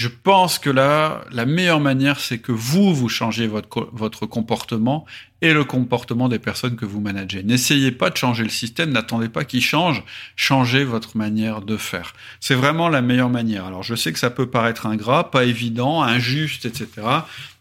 je 0.00 0.08
pense 0.08 0.58
que 0.58 0.70
là, 0.70 1.26
la 1.30 1.44
meilleure 1.44 1.78
manière, 1.78 2.20
c'est 2.20 2.38
que 2.38 2.52
vous, 2.52 2.94
vous 2.94 3.10
changez 3.10 3.46
votre, 3.46 4.24
comportement 4.24 5.04
et 5.42 5.52
le 5.52 5.62
comportement 5.62 6.30
des 6.30 6.38
personnes 6.38 6.74
que 6.76 6.86
vous 6.86 7.02
managez. 7.02 7.42
N'essayez 7.42 7.92
pas 7.92 8.08
de 8.08 8.16
changer 8.16 8.42
le 8.42 8.48
système, 8.48 8.92
n'attendez 8.92 9.28
pas 9.28 9.44
qu'il 9.44 9.60
change, 9.60 10.02
changez 10.36 10.84
votre 10.84 11.18
manière 11.18 11.60
de 11.60 11.76
faire. 11.76 12.14
C'est 12.40 12.54
vraiment 12.54 12.88
la 12.88 13.02
meilleure 13.02 13.28
manière. 13.28 13.66
Alors 13.66 13.82
je 13.82 13.94
sais 13.94 14.10
que 14.10 14.18
ça 14.18 14.30
peut 14.30 14.48
paraître 14.48 14.86
ingrat, 14.86 15.30
pas 15.30 15.44
évident, 15.44 16.02
injuste, 16.02 16.64
etc. 16.64 16.88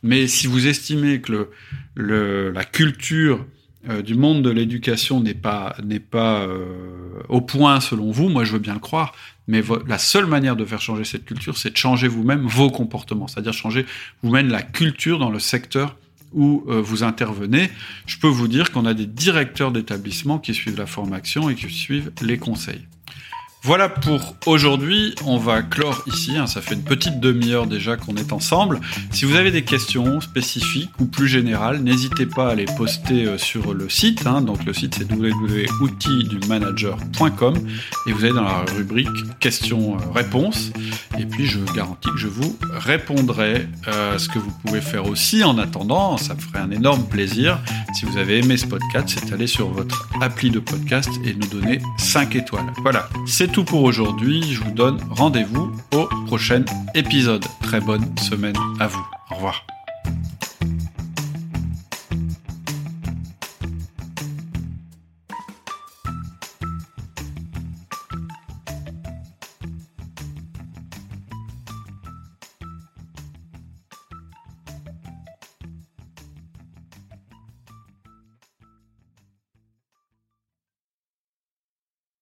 Mais 0.02 0.28
si 0.28 0.48
vous 0.48 0.66
estimez 0.66 1.20
que 1.20 1.50
la 1.98 2.64
culture 2.64 3.46
euh, 3.88 4.02
du 4.02 4.16
monde 4.16 4.42
de 4.42 4.50
l'éducation 4.50 5.22
n'est 5.22 5.34
pas 5.34 5.76
n'est 5.82 6.02
pas 6.02 6.42
euh, 6.42 6.66
au 7.30 7.40
point 7.40 7.80
selon 7.80 8.12
vous, 8.12 8.28
moi 8.28 8.44
je 8.44 8.52
veux 8.52 8.60
bien 8.60 8.74
le 8.74 8.80
croire, 8.80 9.14
mais 9.48 9.64
la 9.88 9.98
seule 9.98 10.26
manière 10.26 10.58
de 10.58 10.66
faire 10.66 10.82
changer 10.82 11.06
cette 11.06 11.24
culture, 11.24 11.58
c'est 11.58 11.72
de 11.72 11.78
changer 11.78 12.10
vous-même 12.10 12.42
vos 12.42 12.70
comportements, 12.70 13.28
c'est-à-dire 13.28 13.54
changer 13.54 13.86
vous-même 14.22 14.50
la 14.50 14.62
culture 14.62 15.18
dans 15.18 15.30
le 15.30 15.40
secteur 15.40 15.96
où 16.34 16.66
euh, 16.68 16.82
vous 16.82 17.04
intervenez. 17.04 17.70
Je 18.06 18.18
peux 18.18 18.28
vous 18.28 18.48
dire 18.50 18.72
qu'on 18.72 18.86
a 18.86 18.94
des 18.94 19.06
directeurs 19.06 19.72
d'établissement 19.72 20.40
qui 20.40 20.54
suivent 20.54 20.78
la 20.78 20.86
formation 20.86 21.50
et 21.50 21.56
qui 21.56 21.70
suivent 21.70 22.12
les 22.22 22.38
conseils. 22.38 22.86
Voilà 23.64 23.90
pour 23.90 24.36
aujourd'hui. 24.46 25.16
On 25.26 25.38
va 25.38 25.62
clore 25.62 26.04
ici. 26.08 26.38
Hein. 26.38 26.48
ça 26.48 26.62
fait 26.62 26.76
une 26.76 26.84
petite 26.84 27.20
demi-heure 27.20 27.68
déjà 27.68 27.98
qu'on 27.98 28.16
est 28.16 28.32
ensemble. 28.32 28.80
Si 29.12 29.26
vous 29.26 29.36
avez 29.36 29.52
des 29.52 29.64
questions 29.64 30.22
spécifiques 30.22 30.92
ou 31.00 31.06
plus 31.06 31.28
générales, 31.28 31.80
n'hésitez 31.80 32.26
pas 32.26 32.52
à 32.52 32.56
les 32.56 32.64
poster 32.66 33.26
euh, 33.26 33.38
sur 33.38 33.74
le 33.74 33.90
site. 33.90 34.26
Hein. 34.26 34.40
donc 34.42 34.64
le 34.64 34.72
site 34.74 34.96
c'est 34.98 35.12
www.outildumanager.com 35.12 37.56
et 38.08 38.14
vous 38.14 38.24
allez 38.24 38.34
dans 38.34 38.44
la 38.44 38.64
rubrique 38.76 39.10
questions-réponses. 39.42 40.72
Et 41.20 41.26
puis 41.26 41.46
je 41.46 41.60
garantis 41.76 42.12
que 42.12 42.18
je 42.18 42.28
vous 42.28 42.58
répondrai. 42.72 43.68
Euh, 43.90 44.18
ce 44.18 44.30
que 44.30 44.40
vous 44.40 44.54
pouvez 44.66 44.80
faire 44.80 45.06
aussi 45.06 45.44
en 45.44 45.58
attendant, 45.58 46.16
ça 46.16 46.34
me 46.34 46.40
ferait 46.40 46.60
un 46.60 46.72
énorme 46.72 47.04
plaisir. 47.04 47.60
Si 47.94 48.06
vous 48.06 48.18
avez 48.18 48.40
aimé 48.40 48.56
ce 48.56 48.68
podcast, 48.68 49.10
c'est 49.10 49.34
aller 49.34 49.48
sur 49.48 49.68
votre 49.68 50.08
appli 50.22 50.50
de 50.50 50.60
podcast 50.60 51.10
et 51.26 51.34
nous 51.34 51.48
donner 51.48 51.82
5 51.98 52.36
étoiles. 52.36 52.72
Voilà, 52.84 53.10
c'est 53.50 53.54
tout 53.54 53.64
pour 53.64 53.84
aujourd'hui. 53.84 54.44
Je 54.44 54.64
vous 54.64 54.72
donne 54.72 55.00
rendez-vous 55.10 55.72
au 55.96 56.06
prochain 56.28 56.64
épisode. 56.94 57.44
Très 57.62 57.80
bonne 57.80 58.06
semaine 58.18 58.56
à 58.80 58.88
vous. 58.88 59.06
Au 59.32 59.36
revoir. 59.36 59.66